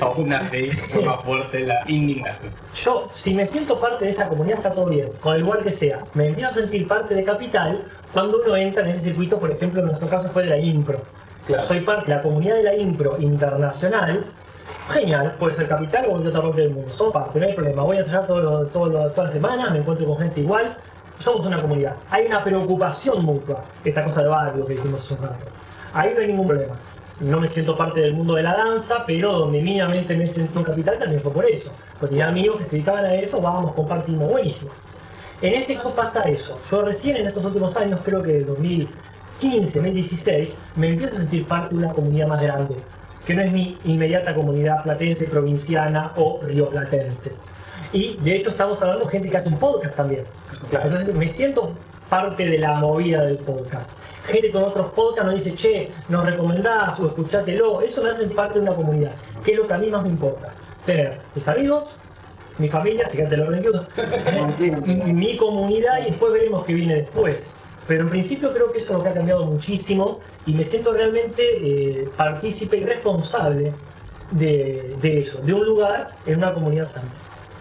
[0.00, 2.52] aún así fue más fuerte la indignación.
[2.74, 5.72] Yo, si me siento parte de esa comunidad, está todo bien, con el igual que
[5.72, 6.04] sea.
[6.14, 9.80] Me empiezo a sentir parte de Capital cuando uno entra en ese circuito, por ejemplo,
[9.80, 11.02] en nuestro caso fue de la Impro.
[11.46, 11.62] Claro.
[11.64, 14.26] Soy parte de la comunidad de la Impro internacional.
[14.90, 16.90] Genial, puede ser Capital o cualquier otra parte del mundo.
[16.90, 17.82] Somos parte, no hay problema.
[17.82, 20.76] Voy a ensayar todo lo- todo lo- todas las semanas, me encuentro con gente igual.
[21.18, 21.94] Somos una comunidad.
[22.10, 25.46] Hay una preocupación mutua, esta cosa de barrio que dijimos hace un rato.
[25.92, 26.76] Ahí no hay ningún problema.
[27.20, 30.64] No me siento parte del mundo de la danza, pero donde mínimamente me sentí un
[30.64, 31.72] capital también fue por eso.
[31.98, 34.70] Porque tenía amigos que se dedicaban a eso, vamos, compartimos, buenísimo.
[35.42, 36.58] En este caso pasa eso.
[36.70, 41.74] Yo recién en estos últimos años, creo que 2015, 2016, me empiezo a sentir parte
[41.74, 42.76] de una comunidad más grande,
[43.28, 47.32] que no es mi inmediata comunidad platense, provinciana o rioplatense.
[47.92, 50.24] Y de hecho estamos hablando de gente que hace un podcast también.
[50.72, 51.74] Entonces me siento
[52.08, 53.90] parte de la movida del podcast.
[54.24, 57.82] Gente con otros podcasts nos dice, che, nos recomendás o escuchátelo.
[57.82, 59.12] Eso me hace parte de una comunidad,
[59.44, 60.54] que es lo que a mí más me importa.
[60.86, 61.96] Tener mis amigos,
[62.56, 63.86] mi familia, fíjate el orden que uso,
[64.86, 67.54] mi- mi comunidad y después veremos qué viene después.
[67.88, 70.92] Pero en principio creo que eso es lo que ha cambiado muchísimo y me siento
[70.92, 73.72] realmente eh, partícipe y responsable
[74.30, 77.08] de, de eso, de un lugar en una comunidad sana.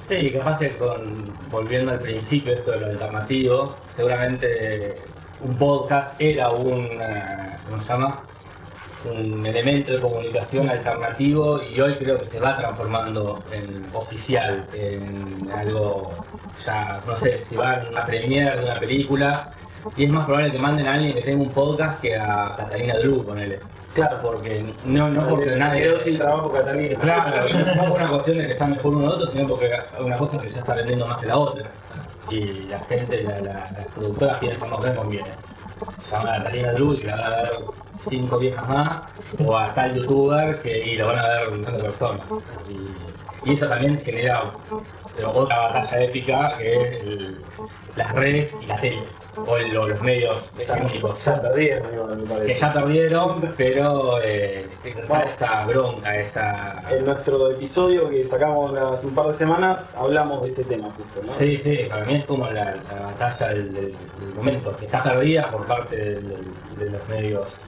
[0.09, 4.95] Sí, capaz que con, volviendo al principio, esto de lo alternativo, seguramente
[5.41, 8.23] un podcast era un, eh, ¿cómo se llama?
[9.05, 15.49] Un elemento de comunicación alternativo y hoy creo que se va transformando en oficial, en
[15.55, 16.11] algo,
[16.65, 19.53] ya, no sé, si van a una premiere de una película
[19.95, 22.95] y es más probable que manden a alguien que tenga un podcast que a Catalina
[22.99, 23.59] Drew, ponele.
[23.93, 24.19] Claro.
[24.21, 25.81] Porque no, no porque nadie...
[25.83, 26.99] quedó sin trabajo Catalina.
[26.99, 29.99] Claro, no por una cuestión de que está mejor uno u otro, sino porque es
[29.99, 31.65] una cosa que ya está vendiendo más que la otra.
[32.29, 35.29] Y la gente, la- la- las productoras piensan, no, que conviene.
[36.11, 37.51] Llamar a Catalina Drew y la van a ver
[38.01, 39.01] cinco viejas más,
[39.43, 42.21] o a tal youtuber que y lo van a ver un montón de personas.
[42.69, 44.43] Y, y eso también genera
[45.33, 47.41] otra batalla épica que es el-
[47.95, 49.03] las redes y la tele,
[49.45, 54.65] o el- o los medios hegemónicos Ya perdieron, me que ya perdieron, pero eh,
[55.29, 56.83] esa bronca, esa...
[56.89, 61.21] En nuestro episodio que sacamos hace un par de semanas hablamos de este tema justo,
[61.25, 61.33] ¿no?
[61.33, 65.03] Sí, sí, para mí es como la, la batalla del, del- del momento, que está
[65.03, 66.43] perdida por parte del-
[66.77, 67.59] de los medios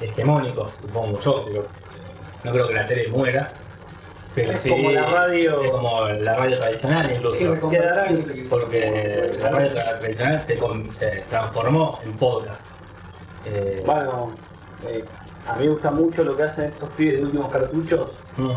[0.00, 1.64] hegemónicos, supongo yo, pero
[2.44, 3.52] no creo que la tele muera.
[4.36, 7.36] Pero Es sí, como la radio- Es como la radio tradicional incluso.
[7.54, 7.78] En- Porque
[9.40, 12.62] la radio tra- tradicional se, transformó en podcast.
[13.46, 14.34] Eh, Bueno,
[14.86, 15.04] eh,
[15.48, 18.50] a mí me gusta mucho lo que hacen estos pibes de últimos cartuchos mm.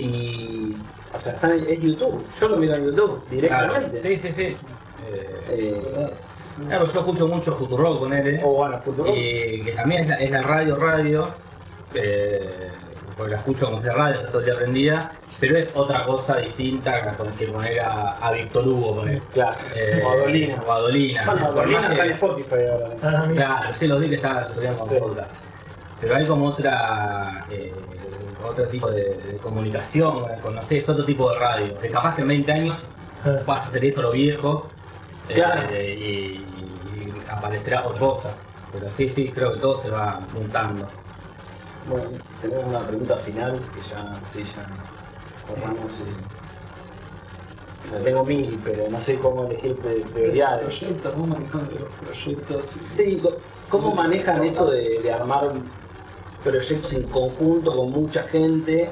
[0.00, 0.76] y.
[1.14, 2.24] O sea, están, es YouTube.
[2.40, 4.00] Yo lo miro en YouTube directamente.
[4.00, 4.56] Claro, sí, sí, sí.
[5.50, 6.10] Eh,
[6.68, 9.12] claro, yo escucho mucho Futurock con él, o bueno, Futuro.
[9.14, 11.28] y que también es la, es la radio radio,
[11.94, 12.70] eh,
[13.16, 17.14] porque la escucho como de radio, todo el día prendida, pero es otra cosa distinta
[17.16, 19.20] con que poner a, a Víctor Hugo, poner.
[19.32, 19.56] Claro.
[19.76, 20.62] Eh, o a Dolina.
[20.66, 21.24] O a Dolina.
[21.26, 22.88] Bueno, Por Dolina más que- está en Spotify ahora.
[23.02, 23.28] Ah.
[23.34, 24.96] Claro, sí, los vi que está, lo subían con Sí.
[26.00, 27.72] Pero hay como otra, eh,
[28.44, 31.78] otro tipo de, de comunicación, con, no sé, es otro tipo de radio.
[31.78, 32.76] Que capaz que en 20 años
[33.24, 33.38] Ah.
[33.46, 34.68] vas a hacer eso lo viejo
[35.28, 35.72] eh, Claro.
[35.72, 38.30] y, y aparecerá otra cosa.
[38.72, 40.88] Pero sí, sí, creo que todo se va montando.
[41.88, 44.66] Bueno, tenemos una pregunta final que ya, sí, ya
[45.46, 45.78] cerramos.
[45.98, 46.42] y-
[47.88, 50.78] O sea, tengo mil, pero no sé cómo elegir pri- prioridades.
[50.78, 52.66] Proyectos, vos manejando los proyectos.
[52.76, 53.22] y- Sí,
[53.68, 55.50] ¿cómo manejan eso de, de armar
[56.44, 58.90] proyectos en conjunto con mucha gente?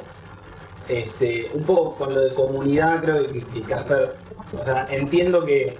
[0.88, 4.16] Este, un poco con lo de comunidad, creo que, Casper,
[4.60, 5.78] o sea, entiendo que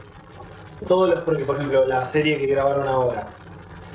[0.86, 3.26] todos los, porque por ejemplo la serie que grabaron ahora,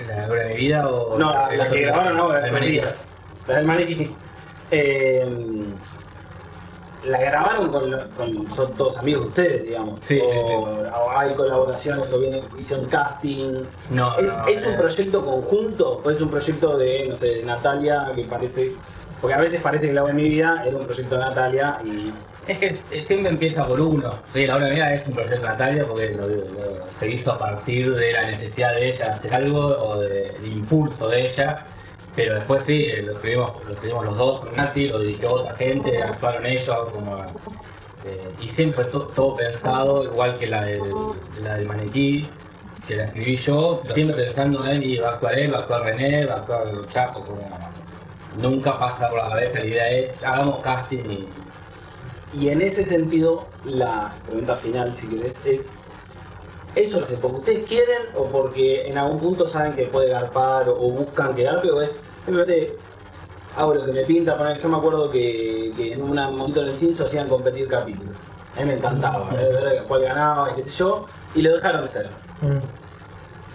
[0.06, 1.17] ¿La de mi vida o.?
[1.17, 3.05] no, la, la que grabaron ahora, días,
[3.47, 4.12] la del maniquí,
[4.71, 5.27] eh,
[7.05, 12.12] la grabaron con, son todos amigos de ustedes, digamos, Sí, o, sí, o hay colaboraciones
[12.12, 16.29] o viene, hicieron casting, No, ¿Es, no, es un eh, proyecto conjunto o es un
[16.29, 18.71] proyecto de, no sé, de Natalia que parece...
[19.21, 21.79] Porque a veces parece que la obra de mi vida era un proyecto de Natalia
[21.86, 22.12] y...
[22.47, 24.15] Es que eh, siempre empieza por uno.
[24.34, 27.38] Sí, la obra mía es un proyecto de Natalia porque lo- lo- se hizo a
[27.39, 31.65] partir de la necesidad de ella de hacer algo o de- del impulso de ella.
[32.15, 35.56] Pero después sí, eh, lo escribimos, lo escribimos los dos con Nati, lo dirigió otra
[35.56, 37.17] gente, actuaron ellos como.
[38.06, 40.82] eh, y siempre fue to- todo pensado, igual que la del,
[41.41, 42.30] la del maniquí,
[42.88, 45.82] que la escribí yo, siempre pensando en y va a actuar él, va a actuar
[45.84, 47.41] René, va a actuar el Chaco, como
[48.38, 51.28] nunca pasa por la cabeza la idea de hagamos casting y
[52.38, 55.71] Y en ese sentido, la pregunta final, si querés, es...
[56.75, 60.75] ¿Eso es porque ustedes quieren o porque en algún punto saben que puede garpar o
[60.75, 62.75] buscan que garpe o es simplemente
[63.55, 64.38] hago lo que me pinta?
[64.38, 68.15] Poner, yo me acuerdo que, que en un momento en el CINSO hacían competir capítulos.
[68.55, 71.81] A mí me encantaba eh, ver cuál ganaba y qué sé yo, y lo dejaron
[71.83, 72.09] de ser.
[72.41, 72.57] Mm.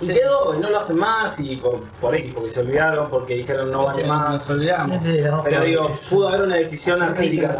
[0.02, 3.34] Y quedó, y no lo hacen más, y por, por X, porque se olvidaron, porque
[3.34, 4.32] dijeron no vale más.
[4.34, 5.02] Nos olvidamos.
[5.02, 6.14] Sí, no, Pero digo, sí, sí.
[6.14, 7.52] pudo haber una decisión artística.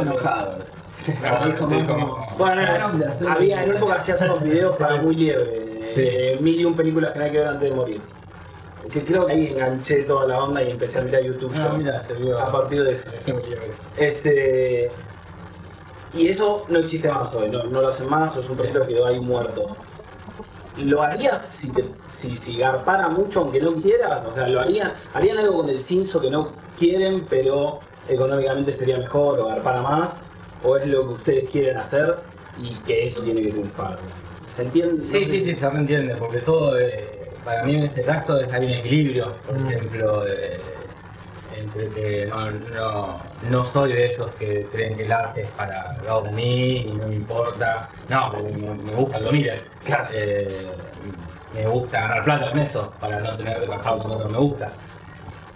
[0.92, 1.12] Sí,
[1.58, 2.62] como- Bueno,
[3.28, 6.02] había en época hacías unos videos para muy liebre, Sí.
[6.04, 8.00] eh, mil y un películas que no hay que ver antes de morir.
[8.92, 11.78] Que creo que ahí enganché toda la onda y empecé a mirar YouTube Ah, yo,
[11.78, 12.38] mira, se vio.
[12.38, 13.10] a partir de eso.
[13.96, 14.90] Este,
[16.14, 18.86] y eso no existe más hoy, no, no lo hacen más, o es un proyecto
[18.86, 19.76] que quedó ahí muerto.
[20.78, 24.22] ¿Lo harías si, te, si, si garpara mucho aunque no quisieras?
[24.26, 24.92] O sea, ¿lo harían?
[25.12, 30.22] ¿Harían algo con el cinzo que no quieren pero económicamente sería mejor o garpara más?
[30.64, 32.16] ¿O es lo que ustedes quieren hacer
[32.60, 33.98] y que eso tiene que triunfar?
[34.48, 35.04] ¿Se entiende?
[35.06, 38.38] Sí, No sé sí, sí, se entiende, porque todo, eh, para mí en este caso
[38.40, 39.66] es hay un equilibrio, por Mm.
[39.68, 40.24] ejemplo,
[41.57, 45.94] entre que no, no, no soy de esos que creen que el arte es para
[46.22, 50.09] de mí y no me importa, no, me, me- me gusta que lo miren, Claro.
[50.12, 50.66] Eh,
[51.55, 54.38] me gusta ganar plata con eso, para no tener que trabajar con lo que me
[54.38, 54.72] gusta.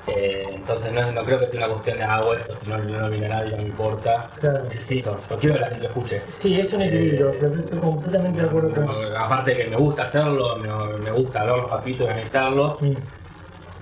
[0.07, 3.09] Eh, entonces no, no creo que sea una cuestión de hago esto, si no, no
[3.09, 4.31] mira nadie, no me importa.
[4.39, 4.65] Claro.
[4.71, 6.23] Eh, Sí, yo, quiero que la gente escuche.
[6.29, 9.19] Sí, es un equilibrio, pero estoy completamente de acuerdo con eso.
[9.19, 12.83] Aparte que me gusta hacerlo, me, me gusta ver los capítulos, analizarlos.
[12.83, 12.93] Mm.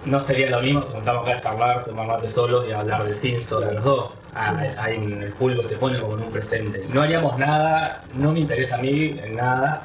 [0.05, 3.15] No sería lo mismo si juntamos acá a charlar, tomar mate solos y hablar de
[3.15, 4.11] Simpson de los dos.
[4.35, 6.85] Ah, Hay un- el público te pone como en un presente.
[6.93, 9.83] No haríamos nada, no me interesa a mí en nada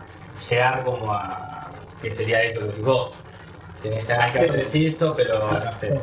[0.50, 1.68] llegar como a
[2.02, 3.14] que sería esto que vos.
[3.82, 5.88] Tenés que de Simpson, pero no sé.
[5.88, 6.00] eh,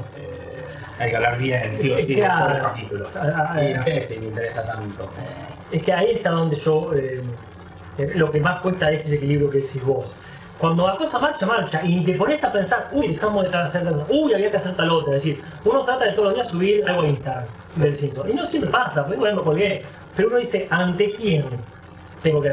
[0.99, 3.17] hay que hablar bien, sí o sí, capítulos.
[3.17, 5.11] Ah, ah, Y no sé si me interesa tanto.
[5.73, 6.93] Es que ahí está donde yo.
[6.95, 7.23] eh,
[7.99, 10.15] eh, lo que más cuesta es ese equilibrio que decís vos.
[10.59, 13.83] Cuando la cosa marcha, marcha, y ni te pones a pensar, uy, dejamos de hacer
[13.85, 15.17] tal uy, había que hacer tal otra.
[15.17, 17.45] Es decir, uno trata de todos los días subir algo a Instagram
[17.77, 18.31] del Simpson.
[18.31, 19.83] Y no siempre pasa, porque bueno, colgué.
[20.17, 21.45] Pero uno dice, ¿ante quién
[22.25, 22.51] tengo que,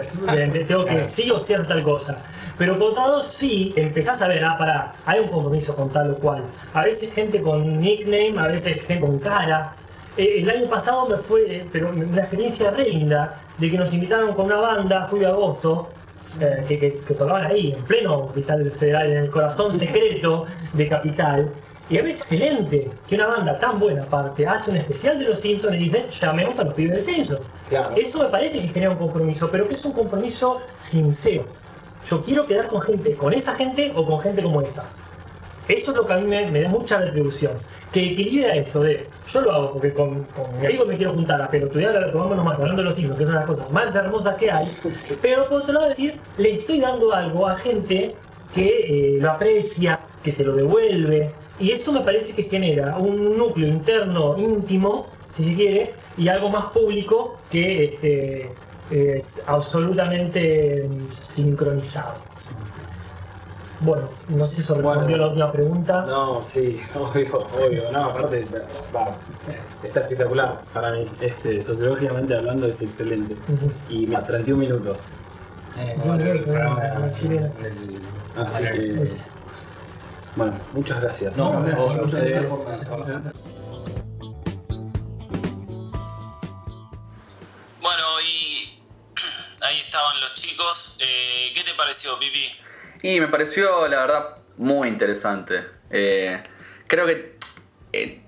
[0.67, 2.17] tengo que sí o hacer tal cosa?
[2.57, 6.11] Pero por otro lado, sí, empezás a ver, ah, pará, hay un compromiso con tal
[6.11, 6.43] o cual.
[6.73, 9.73] A veces gente con nickname, a veces gente con cara.
[10.17, 13.93] Eh, el año pasado me fue, eh, pero una experiencia re linda, de que nos
[13.93, 15.89] invitaron con una banda, julio agosto,
[16.39, 20.87] eh, que, que, que tocaban ahí, en pleno Capital Federal, en el corazón secreto de
[20.87, 21.51] Capital.
[21.91, 25.39] Y a veces excelente que una banda tan buena aparte hace un especial de los
[25.39, 27.41] Simpsons y dice, llamemos a los pibes del censo.
[27.67, 27.93] Claro.
[27.97, 31.43] Eso me parece que genera un compromiso, pero que es un compromiso sincero.
[32.09, 34.85] Yo quiero quedar con gente, con esa gente o con gente como esa.
[35.67, 37.53] Eso es lo que a mí me, me da mucha retribución.
[37.91, 41.41] Que equilibra esto de, yo lo hago porque con, con mi amigo me quiero juntar
[41.41, 43.69] a pelotudear, a tomarnos más, hablando de los hijos, que es una de las cosas
[43.69, 44.65] más hermosas que hay.
[45.21, 48.15] Pero por otro lado decir, le estoy dando algo a gente
[48.53, 51.31] que eh, lo aprecia, que te lo devuelve.
[51.59, 56.49] Y eso me parece que genera un núcleo interno íntimo si se quiere, y algo
[56.49, 58.51] más público que este,
[58.91, 62.15] eh, absolutamente sincronizado.
[63.79, 65.17] Bueno, no sé si eso respondió Bueno.
[65.17, 66.05] la última pregunta.
[66.05, 67.91] No, sí, obvio, obvio.
[67.91, 68.45] No, aparte,
[68.95, 69.15] va,
[69.83, 71.07] está espectacular para mí.
[71.19, 73.35] Este, sociológicamente hablando es excelente.
[73.89, 74.99] Y mira, 31 minutos.
[75.79, 75.95] Eh,
[78.35, 79.07] Así que,
[80.35, 81.37] bueno, muchas gracias.
[81.37, 83.05] No, gracias, muchas gracias por
[87.81, 88.79] Bueno, y
[89.65, 90.97] ahí estaban los chicos.
[91.01, 92.45] Eh, ¿Qué te pareció, Pipi?
[93.03, 95.65] Y me pareció, la verdad, muy interesante.
[95.89, 96.41] Eh,
[96.87, 97.35] creo que,
[97.91, 98.21] eh,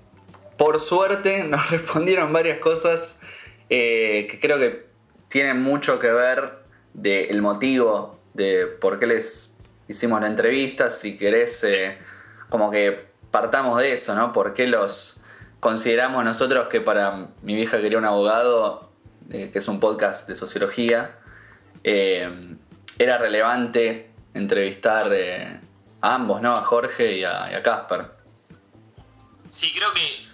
[0.58, 3.20] por suerte, nos respondieron varias cosas
[3.70, 4.86] eh, que creo que
[5.28, 6.58] tienen mucho que ver
[6.92, 9.53] del motivo de por qué les
[9.88, 10.90] hicimos la entrevista.
[10.90, 11.98] Si querés, eh,
[12.48, 14.32] como que partamos de eso, ¿no?
[14.32, 15.20] ¿Por qué los
[15.60, 18.90] consideramos nosotros que para mi vieja quería un abogado,
[19.30, 21.18] eh, que es un podcast de sociología,
[21.82, 22.28] eh,
[22.98, 25.10] era relevante entrevistar
[26.00, 26.54] a ambos, ¿no?
[26.54, 28.06] A Jorge y a, y a Casper.
[29.48, 30.26] Sí, creo que,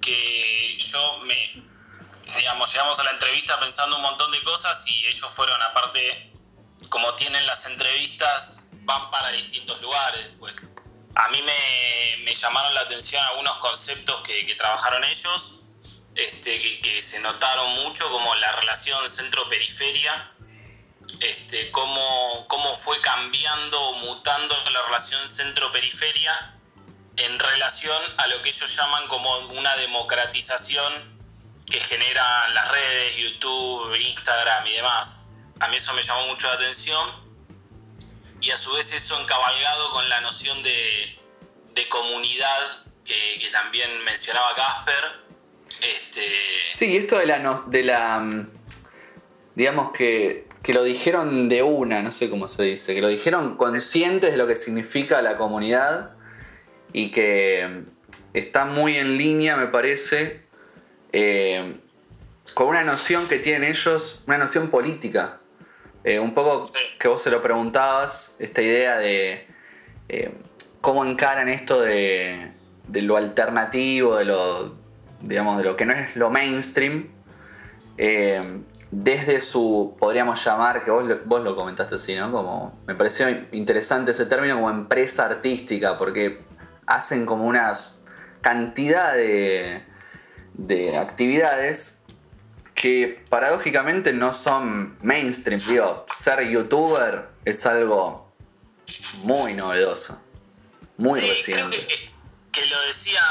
[0.00, 1.64] que yo me.
[2.36, 6.30] Digamos, llegamos a la entrevista pensando un montón de cosas y ellos fueron, aparte,
[6.88, 10.30] como tienen las entrevistas, van para distintos lugares.
[10.38, 10.62] Pues
[11.14, 15.64] a mí me, llamaron la atención algunos conceptos que, trabajaron ellos,
[16.14, 20.32] este, que, que se notaron mucho, como la relación centro-periferia,
[21.20, 26.54] este, cómo, cómo fue cambiando o mutando la relación centro-periferia
[27.16, 31.18] en relación a lo que ellos llaman como una democratización
[31.66, 35.17] que generan las redes, YouTube, Instagram y demás.
[35.60, 37.08] A mí eso me llamó mucho la atención
[38.40, 41.16] y a su vez eso encabalgado con la noción de,
[41.74, 45.04] de comunidad que, también mencionaba Casper.
[45.80, 46.22] Este,
[46.72, 48.48] Sí, esto de la, no- de la mm,
[49.54, 53.56] digamos que, que lo dijeron de una, no sé cómo se dice, que lo dijeron
[53.56, 56.10] conscientes de lo que significa la comunidad
[56.92, 60.42] y que mm, está muy en línea, me parece,
[61.12, 61.74] eh,
[62.54, 65.37] con una noción que tienen ellos, una noción política.
[66.04, 66.78] Eh, un poco Sí.
[66.98, 69.46] que vos se lo preguntabas, esta idea de
[70.08, 70.32] eh,
[70.80, 72.50] cómo encaran esto de,
[72.86, 74.74] de lo alternativo, de lo,
[75.20, 77.08] digamos, de lo que no es lo mainstream,
[77.98, 78.40] eh,
[78.92, 82.30] desde su, podríamos llamar, que vos lo, vos lo comentaste así, ¿no?
[82.30, 86.40] Como, me pareció interesante ese término como empresa artística, porque
[86.86, 87.72] hacen como una
[88.40, 89.82] cantidad de,
[90.54, 91.97] de actividades
[92.80, 95.60] que paradójicamente no son mainstream.
[95.66, 98.32] Digo, ser youtuber es algo
[99.24, 100.16] muy novedoso,
[100.96, 101.86] muy Sí, creo reciente.
[101.86, 102.10] que,
[102.52, 103.22] que lo decía,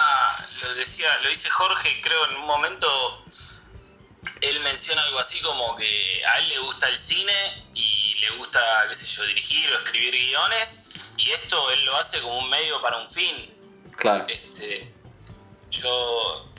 [0.63, 2.87] lo decía, lo dice Jorge, creo en un momento
[4.41, 8.59] él menciona algo así como que a él le gusta el cine y le gusta,
[8.89, 12.81] qué sé yo, dirigir o escribir guiones y esto él lo hace como un medio
[12.81, 13.53] para un fin.
[13.95, 14.25] Claro.
[14.27, 14.91] Este,
[15.71, 16.49] yo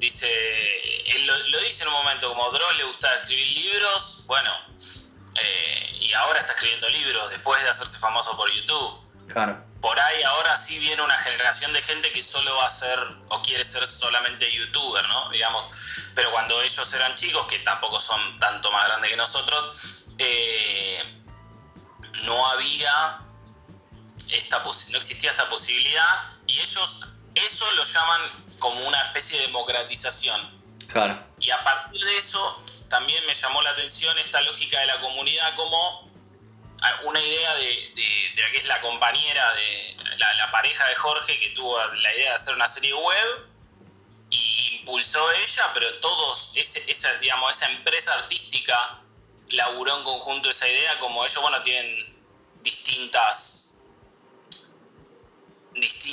[0.00, 0.26] dice,
[1.12, 4.50] él lo, lo dice en un momento, como a Dross le gusta escribir libros, bueno,
[5.40, 9.00] eh, y ahora está escribiendo libros después de hacerse famoso por YouTube
[9.32, 9.64] Claro.
[9.80, 12.98] por ahí ahora sí viene una generación de gente que solo va a ser
[13.28, 15.30] o quiere ser solamente youtuber, ¿no?
[15.30, 15.72] Digamos,
[16.16, 21.22] pero cuando ellos eran chicos, que tampoco son tanto más grandes que nosotros, eh,
[22.24, 23.20] no había
[24.32, 28.20] esta no existía esta posibilidad y ellos eso lo llaman
[28.58, 30.60] como una especie de democratización.
[30.88, 31.22] Claro.
[31.38, 35.54] Y a partir de eso también me llamó la atención esta lógica de la comunidad
[35.54, 36.10] como
[36.82, 40.86] a- una idea de, de- de la que es la compañera de la, la pareja
[40.88, 43.46] de Jorge que tuvo la idea de hacer una serie web
[44.30, 48.98] y impulsó ella, pero todos, ese- esa, digamos, esa empresa artística
[49.50, 52.16] laburó en conjunto esa idea, como ellos, bueno, tienen
[52.62, 53.59] distintas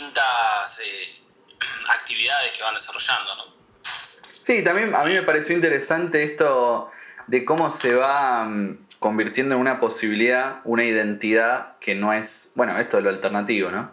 [0.07, 1.21] distintas eh,
[1.89, 3.43] actividades que van desarrollando, ¿no?
[3.83, 6.89] Sí, también a mí me pareció interesante esto
[7.27, 12.77] de cómo se va mm, convirtiendo en una posibilidad, una identidad que no es, bueno,
[12.79, 13.91] esto es lo alternativo, ¿no?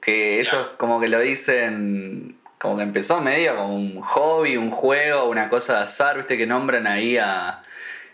[0.00, 0.78] Que ellos Claro.
[0.78, 5.74] como que lo dicen, como que empezó medio como un hobby, un juego, una cosa
[5.78, 7.60] de azar, viste que nombran ahí a,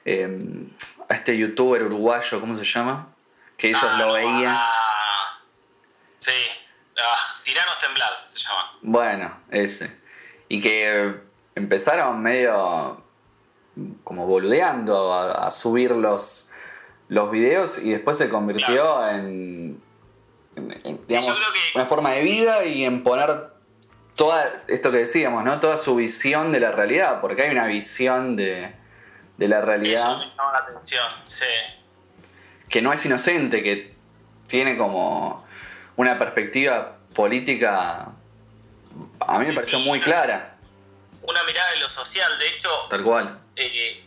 [0.06, 0.38] eh,
[1.08, 3.08] a este youtuber uruguayo, ¿cómo se llama?
[3.58, 4.46] Que ellos Ah, lo veían.
[4.48, 5.38] ah,
[6.16, 6.32] sí,
[7.42, 8.70] Tiranos Temblad se llama.
[8.82, 9.90] Bueno, ese.
[10.48, 11.14] Y que
[11.54, 13.02] empezaron medio
[14.04, 16.50] como boludeando a, a subir los,
[17.08, 19.80] los videos y después se convirtió en,
[20.56, 23.48] en- en, digamos, que- una forma de vida y en poner
[24.16, 25.58] toda esto que decíamos, ¿no?
[25.60, 28.74] Toda su visión de la realidad, porque hay una visión de,
[29.38, 31.44] de la realidad Eso me llama la atención, sí.
[32.68, 33.94] que no es inocente, que
[34.48, 35.46] tiene como
[35.96, 38.08] una perspectiva política,
[39.20, 39.84] a mí me pareció sí.
[39.88, 40.56] muy clara,
[41.22, 43.38] Una mirada de lo social, de hecho, tal cual.
[43.56, 44.04] eh,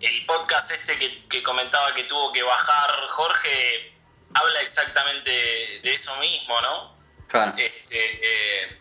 [0.00, 3.92] el podcast este que, que comentaba que tuvo que bajar Jorge
[4.34, 5.30] habla exactamente
[5.82, 6.94] de eso mismo, ¿no?
[7.28, 7.50] Claro.
[7.56, 8.78] Este, eh,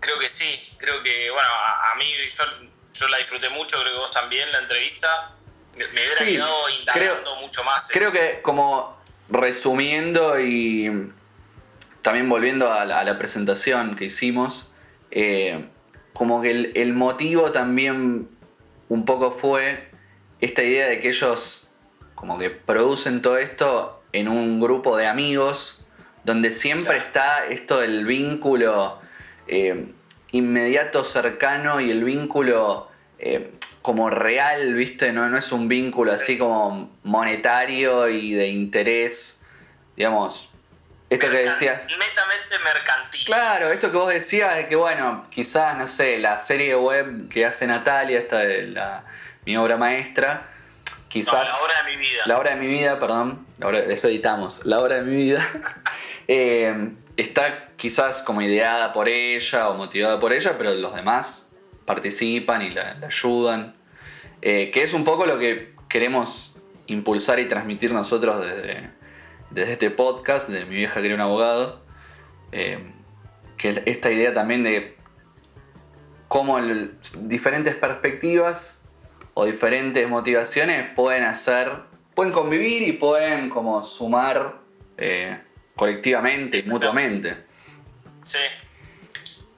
[0.00, 2.44] creo que sí, creo que, bueno, a, a mí yo,
[2.94, 5.32] yo la disfruté mucho, creo que vos también, la entrevista.
[5.76, 7.88] Me, me hubiera Sí, quedado indagando creo- mucho más.
[7.92, 8.20] Creo esto.
[8.20, 11.12] que como resumiendo y
[12.02, 14.70] también volviendo a la, a la presentación que hicimos,
[15.10, 15.64] eh,
[16.12, 18.28] como que el, el motivo también
[18.88, 19.88] un poco fue
[20.40, 21.70] esta idea de que ellos
[22.14, 25.82] como que producen todo esto en un grupo de amigos
[26.24, 28.98] donde siempre está esto del vínculo
[29.46, 29.86] eh,
[30.32, 32.88] inmediato, cercano y el vínculo
[33.18, 35.12] eh, como real, ¿viste?
[35.12, 39.42] No, no es un vínculo así como monetario y de interés,
[39.96, 40.49] digamos.
[41.10, 41.82] Esto que decías.
[41.82, 43.24] Netamente mercantil.
[43.26, 47.44] Claro, esto que vos decías de que, bueno, quizás, no sé, la serie web que
[47.44, 49.02] hace Natalia, esta de la,
[49.44, 51.48] mi obra maestra, No, quizás...
[51.48, 52.22] la hora de mi vida.
[52.26, 53.44] La hora de mi vida, perdón,
[53.88, 55.44] eso editamos, la hora de mi vida,
[56.28, 61.50] eh, está quizás como ideada por ella o motivada por ella, pero los demás
[61.86, 63.74] participan y la, la ayudan,
[64.42, 66.56] eh, que es un poco lo que queremos
[66.86, 68.90] impulsar y transmitir nosotros desde,
[69.50, 71.82] desde este podcast de Mi vieja quería un abogado,
[72.52, 72.78] eh,
[73.56, 74.96] que esta idea también de
[76.28, 78.82] cómo el- diferentes perspectivas
[79.34, 81.72] o diferentes motivaciones pueden hacer,
[82.14, 84.54] pueden convivir y pueden como sumar
[84.96, 85.38] eh,
[85.76, 87.36] colectivamente y mutuamente.
[88.22, 88.38] Sí,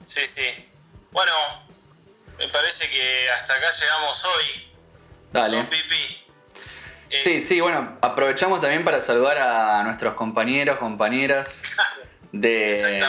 [0.05, 0.65] sí, sí.
[1.11, 1.31] Bueno,
[2.39, 4.67] me parece que hasta acá llegamos hoy.
[5.33, 5.57] Dale.
[5.63, 6.22] ¿no, Pipi?
[7.13, 11.61] Eh, Sí, sí, bueno, aprovechamos también para saludar a nuestros compañeros, compañeras
[12.31, 13.03] de,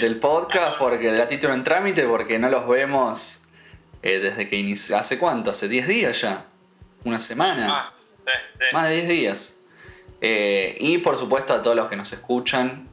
[0.00, 3.40] del podcast, porque de la título en trámite, porque no los vemos
[4.02, 4.96] eh, desde que inició.
[4.96, 5.50] ¿Hace cuánto?
[5.50, 6.44] ¿Hace 10 días ya?
[7.04, 7.66] ¿Una semana?
[7.68, 8.64] Más, sí, sí.
[8.72, 9.56] Más de 10 días.
[10.24, 12.86] Eh, y por supuesto a todos los que nos escuchan,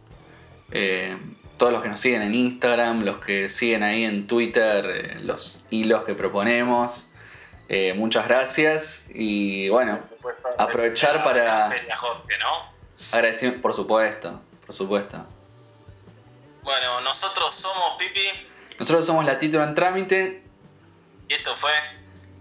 [0.72, 1.16] eh,
[1.58, 5.64] todos los que nos siguen en Instagram, los que siguen ahí en Twitter, eh, los
[5.70, 7.09] hilos que proponemos.
[7.72, 10.00] Eh, muchas gracias y bueno,
[10.58, 12.74] aprovechar para A Jorge, ¿no?
[13.14, 15.24] agradecer, por supuesto, por supuesto.
[16.64, 18.22] Bueno, nosotros somos Pipi
[18.80, 20.44] Nosotros somos la título en trámite,
[21.28, 21.72] y esto fue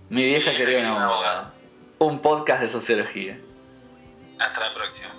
[0.09, 1.53] mi vieja quería una abogada.
[1.99, 3.39] Un podcast de sociología.
[4.39, 5.11] hasta la próxima.